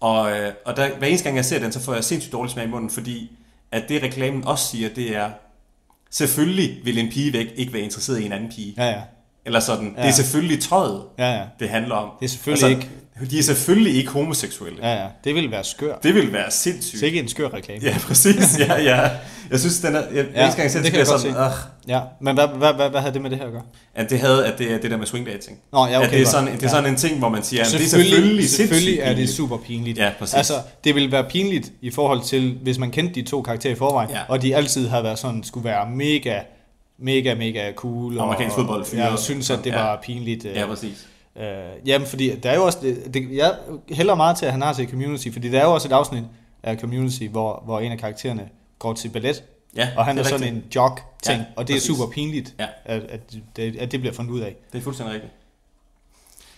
Og, 0.00 0.32
øh, 0.38 0.52
og 0.66 0.76
der, 0.76 0.88
hver 0.98 1.06
eneste 1.06 1.24
gang 1.24 1.36
jeg 1.36 1.44
ser 1.44 1.58
den, 1.58 1.72
så 1.72 1.80
får 1.80 1.94
jeg 1.94 2.04
sindssygt 2.04 2.32
dårlig 2.32 2.50
smag 2.52 2.64
i 2.64 2.68
munden, 2.70 2.90
fordi 2.90 3.30
at 3.72 3.88
det 3.88 4.02
reklamen 4.02 4.44
også 4.44 4.66
siger, 4.66 4.88
det 4.88 5.16
er, 5.16 5.30
selvfølgelig 6.14 6.80
vil 6.84 6.98
en 6.98 7.10
pige 7.10 7.32
væk 7.32 7.46
ikke 7.56 7.72
være 7.72 7.82
interesseret 7.82 8.20
i 8.20 8.24
en 8.24 8.32
anden 8.32 8.50
pige. 8.50 8.74
Ja, 8.76 8.84
ja. 8.84 9.00
Eller 9.46 9.60
sådan, 9.60 9.84
ja. 9.86 10.00
Ja. 10.00 10.02
det 10.02 10.08
er 10.08 10.14
selvfølgelig 10.14 10.62
tøjet, 10.62 11.02
Ja, 11.18 11.32
ja. 11.32 11.40
det 11.60 11.68
handler 11.68 11.94
om. 11.94 12.08
Det 12.20 12.24
er 12.24 12.30
selvfølgelig 12.30 12.70
ikke- 12.70 12.88
De 13.30 13.38
er 13.38 13.42
selvfølgelig 13.42 13.94
ikke 13.96 14.10
homoseksuelle. 14.10 14.78
Ja. 14.82 14.92
Ja, 14.94 15.02
ja. 15.02 15.06
Det 15.24 15.34
vil 15.34 15.50
være 15.50 15.64
skør. 15.64 15.94
Det 16.02 16.14
vil 16.14 16.32
være 16.32 16.50
sindssygt. 16.50 17.00
Sikke 17.00 17.18
en 17.20 17.28
skør 17.28 17.48
reklame. 17.54 17.80
Ja, 17.84 17.96
præcis. 18.06 18.58
Ja, 18.58 18.82
ja. 18.90 19.10
Jeg 19.50 19.60
synes, 19.60 19.80
den 19.80 19.94
er... 19.96 20.00
Jeg, 20.00 20.08
ja, 20.14 20.20
Ja, 20.20 20.24
hver 20.30 20.42
eneste 20.42 20.56
gang 20.56 20.62
jeg 20.62 20.70
ser 20.70 20.82
det 20.82 20.90
kan 20.90 20.98
jeg 20.98 21.06
sådan, 21.06 21.34
Ja, 21.88 22.00
men 22.20 22.34
hvad, 22.34 22.46
hvad, 22.48 22.72
hvad, 22.74 22.90
hvad 22.90 23.00
havde 23.00 23.14
det 23.14 23.22
med 23.22 23.30
det 23.30 23.38
her 23.38 23.46
at 23.46 23.52
gøre? 23.52 23.62
at 23.94 24.10
det 24.10 24.20
havde, 24.20 24.46
at 24.46 24.58
det 24.58 24.72
er 24.72 24.78
det 24.78 24.90
der 24.90 24.96
med 24.96 25.06
swing 25.06 25.26
dating. 25.26 25.58
Nå, 25.72 25.86
ja, 25.86 25.96
okay, 25.98 26.06
at 26.06 26.12
det 26.12 26.20
er 26.22 26.26
sådan, 26.26 26.46
det 26.46 26.54
er 26.58 26.58
Ja. 26.62 26.68
sådan 26.68 26.90
en 26.90 26.96
ting, 26.96 27.18
hvor 27.18 27.28
man 27.28 27.42
siger, 27.42 27.62
at 27.64 27.72
det 27.72 27.80
er 27.84 27.88
selvfølgelig, 27.88 28.50
selvfølgelig 28.50 28.98
er 28.98 29.14
det 29.14 29.28
super 29.28 29.56
pinligt. 29.56 29.98
Ja, 29.98 30.10
præcis. 30.18 30.34
Altså, 30.34 30.54
det 30.84 30.94
ville 30.94 31.12
være 31.12 31.24
pinligt 31.24 31.72
i 31.80 31.90
forhold 31.90 32.22
til, 32.24 32.58
hvis 32.62 32.78
man 32.78 32.90
kendte 32.90 33.14
de 33.14 33.22
to 33.22 33.42
karakterer 33.42 33.72
i 33.74 33.76
forvejen, 33.76 34.10
Ja. 34.10 34.18
og 34.28 34.42
de 34.42 34.56
altid 34.56 34.88
havde 34.88 35.04
været 35.04 35.18
sådan, 35.18 35.42
skulle 35.44 35.64
være 35.64 35.90
mega, 35.90 36.38
mega, 36.98 37.34
mega 37.34 37.72
cool. 37.72 38.18
Amerikansk 38.18 38.58
og, 38.58 38.84
og 39.12 39.18
synes, 39.18 39.50
at 39.50 39.58
det 39.64 39.70
ja. 39.70 39.82
var 39.82 40.00
pinligt. 40.02 40.44
øh, 40.44 40.56
Ja, 40.56 40.66
præcis. 40.66 41.08
Øh, 41.36 41.44
jamen, 41.86 42.06
fordi 42.06 42.36
der 42.36 42.50
er 42.50 42.54
jo 42.56 42.64
også, 42.64 42.78
det, 42.82 43.14
det, 43.14 43.28
jeg 43.36 43.54
hælder 43.90 44.14
meget 44.14 44.36
til, 44.36 44.46
at 44.46 44.52
han 44.52 44.62
har 44.62 44.72
til 44.72 44.90
Community, 44.90 45.28
fordi 45.32 45.48
der 45.50 45.60
er 45.60 45.64
jo 45.64 45.74
også 45.74 45.88
et 45.88 45.92
afsnit 45.92 46.22
af 46.62 46.76
Community, 46.80 47.22
hvor, 47.24 47.62
hvor 47.64 47.80
en 47.80 47.92
af 47.92 47.98
karaktererne 47.98 48.48
går 48.78 48.92
til 48.92 49.08
ballet, 49.08 49.44
Ja, 49.76 49.88
og 49.96 50.04
han 50.04 50.16
det 50.16 50.24
er, 50.24 50.28
sådan 50.28 50.44
rigtigt. 50.46 50.64
en 50.64 50.70
jog-ting, 50.74 51.38
Ja, 51.40 51.44
og 51.56 51.68
det 51.68 51.74
er 51.74 51.78
præcis. 51.78 51.96
super 51.96 52.12
pinligt, 52.12 52.54
Ja. 52.58 52.66
at, 52.84 53.02
at, 53.02 53.20
det, 53.56 53.76
at 53.76 53.92
det 53.92 54.00
bliver 54.00 54.14
fundet 54.14 54.32
ud 54.32 54.40
af. 54.40 54.56
Det 54.72 54.78
er 54.78 54.82
fuldstændig 54.82 55.14
rigtigt. 55.14 55.32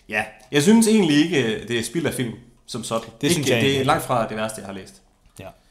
Ja, 0.08 0.24
jeg 0.52 0.62
synes 0.62 0.88
egentlig 0.88 1.16
ikke, 1.24 1.64
det 1.68 1.78
er 1.78 1.82
spild 1.82 2.06
af 2.06 2.14
film 2.14 2.32
som 2.66 2.84
sådan. 2.84 3.08
Det 3.20 3.30
synes 3.32 3.46
ikke, 3.48 3.56
jeg 3.56 3.64
Det 3.64 3.80
er 3.80 3.84
langt 3.84 4.04
fra 4.04 4.28
det 4.28 4.36
værste, 4.36 4.60
jeg 4.60 4.66
har 4.66 4.74
læst. 4.74 5.02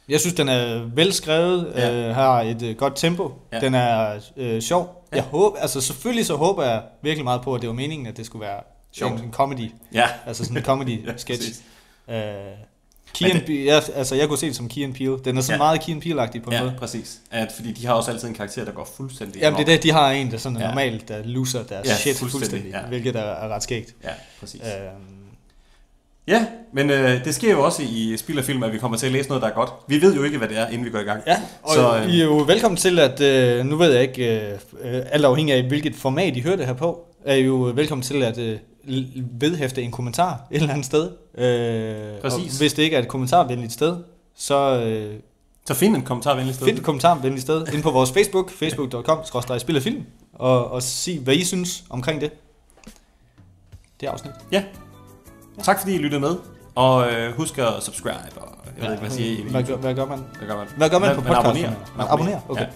Ja. 0.07 0.11
Jeg 0.13 0.19
synes, 0.19 0.33
den 0.33 0.49
er 0.49 0.83
velskrevet, 0.95 1.71
Ja. 1.75 1.87
ja. 1.89 2.09
øh, 2.09 2.15
har 2.15 2.41
et 2.41 2.61
øh, 2.61 2.75
godt 2.75 2.93
tempo, 2.95 3.31
Ja. 3.51 3.57
ja. 3.57 3.65
den 3.65 3.73
er 3.75 4.19
øh, 4.37 4.61
sjov. 4.61 5.07
Ja. 5.11 5.15
Jeg 5.15 5.23
håber, 5.25 5.57
altså 5.59 5.81
selvfølgelig 5.81 6.25
så 6.25 6.35
håber 6.35 6.63
jeg 6.63 6.81
virkelig 7.01 7.23
meget 7.23 7.41
på, 7.41 7.55
at 7.55 7.61
det 7.61 7.67
var 7.67 7.75
meningen, 7.75 8.07
at 8.07 8.17
det 8.17 8.25
skulle 8.25 8.45
være 8.45 8.59
Sjovt. 8.91 9.13
en, 9.19 9.25
en 9.25 9.31
comedy, 9.33 9.71
Ja, 9.93 10.07
altså 10.25 10.43
sådan 10.43 10.57
en 10.57 10.63
comedy 10.63 11.05
Ja, 11.07 11.17
sketch. 11.17 11.49
øh, 12.09 12.15
Key 13.13 13.65
jeg, 13.65 13.83
altså 13.95 14.15
jeg 14.15 14.27
kunne 14.27 14.37
se 14.37 14.47
det 14.47 14.55
som 14.55 14.69
Key 14.69 14.83
and 14.83 14.93
Peele. 14.93 15.17
Den 15.25 15.37
er 15.37 15.41
sådan 15.41 15.59
Ja. 15.59 15.63
ja. 15.65 15.69
meget 15.69 15.81
Key 15.81 15.91
and 15.93 16.01
Peele-agtig 16.01 16.41
på 16.43 16.49
en 16.49 16.55
ja, 16.55 16.63
måde. 16.63 16.75
præcis. 16.79 17.19
At, 17.31 17.51
fordi 17.51 17.71
de 17.71 17.85
har 17.85 17.93
også 17.93 18.11
altid 18.11 18.27
en 18.27 18.33
karakter, 18.33 18.65
der 18.65 18.71
går 18.71 18.89
fuldstændig 18.97 19.41
Jamen 19.41 19.57
det 19.59 19.61
er 19.69 19.73
det, 19.75 19.83
de 19.83 19.91
har 19.91 20.11
en, 20.11 20.31
der 20.31 20.37
sådan 20.37 20.55
er 20.57 20.61
Ja. 20.61 20.67
normalt, 20.67 21.07
der 21.07 21.21
loser 21.23 21.63
deres 21.63 21.85
Ja, 21.87 21.91
ja, 21.91 21.97
shit 21.97 22.15
fuldstændig, 22.17 22.31
fuldstændig, 22.49 22.71
ja. 22.71 22.81
hvilket 22.87 23.15
er, 23.15 23.19
er 23.21 23.47
ret 23.47 23.63
skægt. 23.63 23.95
Ja, 24.03 24.09
præcis. 24.39 24.61
Øhm, 24.61 25.14
Ja, 26.27 26.45
men 26.73 26.89
øh, 26.89 27.25
det 27.25 27.35
sker 27.35 27.51
jo 27.51 27.63
også 27.65 27.81
i 27.83 28.17
Spild 28.17 28.37
af 28.37 28.43
Film, 28.45 28.63
at 28.63 28.73
vi 28.73 28.77
kommer 28.77 28.97
til 28.97 29.05
at 29.05 29.11
læse 29.11 29.29
noget, 29.29 29.41
der 29.41 29.47
er 29.49 29.53
godt. 29.53 29.69
Vi 29.87 30.01
ved 30.01 30.15
jo 30.15 30.23
ikke, 30.23 30.37
hvad 30.37 30.47
det 30.47 30.57
er, 30.57 30.67
inden 30.67 30.85
vi 30.85 30.89
går 30.89 30.99
i 30.99 31.03
gang. 31.03 31.21
ja, 31.27 31.41
og 31.63 31.73
Så, 31.73 31.97
øh, 31.97 32.09
I 32.09 32.21
er 32.21 32.25
jo 32.25 32.35
velkommen 32.37 32.77
til, 32.77 32.99
at 32.99 33.21
øh, 33.21 33.65
nu 33.65 33.75
ved 33.75 33.91
jeg 33.93 34.01
ikke, 34.01 34.41
øh, 34.41 34.51
øh, 34.81 35.01
alt 35.11 35.25
afhængig 35.25 35.55
af 35.55 35.63
hvilket 35.63 35.95
format 35.95 36.37
I 36.37 36.41
hører 36.41 36.55
det 36.55 36.65
her 36.65 36.73
på, 36.73 37.05
er 37.25 37.35
I 37.35 37.41
jo 37.45 37.55
velkommen 37.75 38.03
til 38.03 38.23
at 38.23 38.37
øh, 38.37 38.57
vedhæfte 39.39 39.81
en 39.81 39.91
kommentar 39.91 40.47
et 40.51 40.55
eller 40.55 40.73
andet 40.73 40.85
sted. 40.85 41.11
Øh, 41.37 42.21
Præcis. 42.21 42.53
Og 42.53 42.57
hvis 42.59 42.73
det 42.73 42.83
ikke 42.83 42.95
er 42.95 43.01
et 43.01 43.07
kommentarvenligt 43.07 43.73
sted, 43.73 43.97
så 44.37 44.79
øh, 44.85 45.13
Så 45.67 45.73
find 45.73 45.95
en 45.95 46.01
kommentarvenlig 46.01 46.55
sted. 46.55 46.65
find 46.65 46.77
et 46.77 46.83
kommentarvenligt 46.83 47.41
sted 47.41 47.67
inde 47.67 47.81
på 47.83 47.91
vores 47.91 48.11
Facebook, 48.11 48.51
facebook.com, 48.59 49.19
spil 49.59 49.81
film, 49.81 50.03
og, 50.33 50.71
og 50.71 50.83
sig, 50.83 51.19
hvad 51.19 51.35
I 51.35 51.43
synes 51.43 51.83
omkring 51.89 52.21
det. 52.21 52.31
Det 54.01 54.07
afsnit. 54.07 54.33
Ja. 54.51 54.63
Tak 55.63 55.79
fordi 55.79 55.95
I 55.95 55.97
lyttede 55.97 56.21
med. 56.21 56.35
Og 56.75 57.11
øh, 57.11 57.35
husk 57.35 57.57
at 57.57 57.67
subscribe. 57.81 58.17
Og 58.37 58.57
jeg 58.77 58.83
ved 58.85 58.91
ikke, 58.91 59.01
hvad 59.01 59.11
siger 59.11 59.31
I? 59.45 59.49
Hvad 59.51 59.63
gør, 59.63 59.75
hvad 59.75 59.95
gør 59.95 60.05
man? 60.05 60.19
Hvad 60.37 60.47
gør 60.47 60.55
man? 60.57 60.67
Hvad 60.77 60.89
gør 60.89 60.99
man 60.99 61.15
på 61.15 61.21
podcasten? 61.21 61.45
abonnerer. 61.45 61.71
Man 61.97 62.07
abonnerer, 62.09 62.39
okay. 62.49 62.61
Ja, 62.61 62.67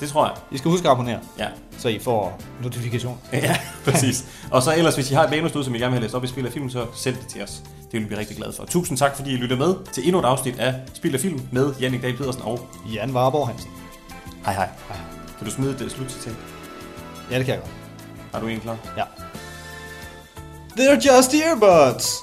det 0.00 0.08
tror 0.08 0.26
jeg. 0.26 0.34
I 0.50 0.58
skal 0.58 0.70
huske 0.70 0.88
at 0.88 0.92
abonnere, 0.92 1.18
Ja. 1.38 1.46
så 1.78 1.88
I 1.88 1.98
får 1.98 2.38
notifikation. 2.62 3.18
Ja, 3.32 3.56
præcis. 3.84 4.24
Og 4.50 4.62
så 4.62 4.74
ellers, 4.76 4.94
hvis 4.94 5.10
I 5.10 5.14
har 5.14 5.24
et 5.24 5.30
manus 5.30 5.54
nu, 5.54 5.62
som 5.62 5.74
I 5.74 5.78
gerne 5.78 5.90
vil 5.90 5.94
have 5.98 6.02
læst 6.02 6.14
op 6.14 6.24
i 6.24 6.26
Spil 6.26 6.46
af 6.46 6.52
Film, 6.52 6.70
så 6.70 6.86
send 6.94 7.16
det 7.16 7.26
til 7.26 7.42
os. 7.42 7.62
Det 7.82 7.92
vil 7.92 8.00
vi 8.00 8.06
blive 8.06 8.18
rigtig 8.20 8.36
glade 8.36 8.52
for. 8.56 8.64
Tusind 8.64 8.98
tak, 8.98 9.16
fordi 9.16 9.30
I 9.30 9.36
lyttede 9.36 9.58
med 9.60 9.74
til 9.92 10.04
endnu 10.06 10.20
et 10.20 10.24
afsnit 10.24 10.58
af 10.58 10.74
Spil 10.94 11.14
af 11.14 11.20
Film 11.20 11.40
med 11.52 11.74
Jannik 11.80 12.02
Dahl 12.02 12.16
Pedersen 12.16 12.42
og 12.42 12.68
Jan 12.94 13.10
Warborg 13.10 13.48
Hansen. 13.48 13.70
hej 14.44 14.54
hej. 14.54 14.68
Kan 15.38 15.46
du 15.46 15.50
smide 15.52 15.70
et 15.72 15.80
øh, 15.82 15.90
slutcitat? 15.90 16.34
Ja, 17.30 17.38
det 17.38 17.44
kan 17.46 17.54
jeg 17.54 17.62
godt. 17.62 17.72
Har 18.32 18.40
du 18.40 18.46
en 18.46 18.60
klar? 18.60 18.76
Ja. 18.96 19.02
They're 20.76 20.98
just 20.98 21.30
earbuds! 21.30 22.22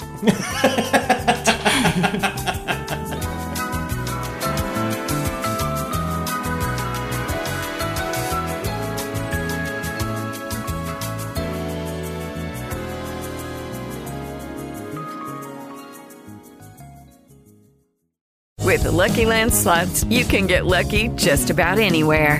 With 18.59 18.83
the 18.83 18.91
Lucky 18.91 19.25
Land 19.25 19.51
slots, 19.51 20.03
you 20.05 20.25
can 20.25 20.45
get 20.45 20.67
lucky 20.67 21.07
just 21.15 21.49
about 21.49 21.79
anywhere. 21.79 22.39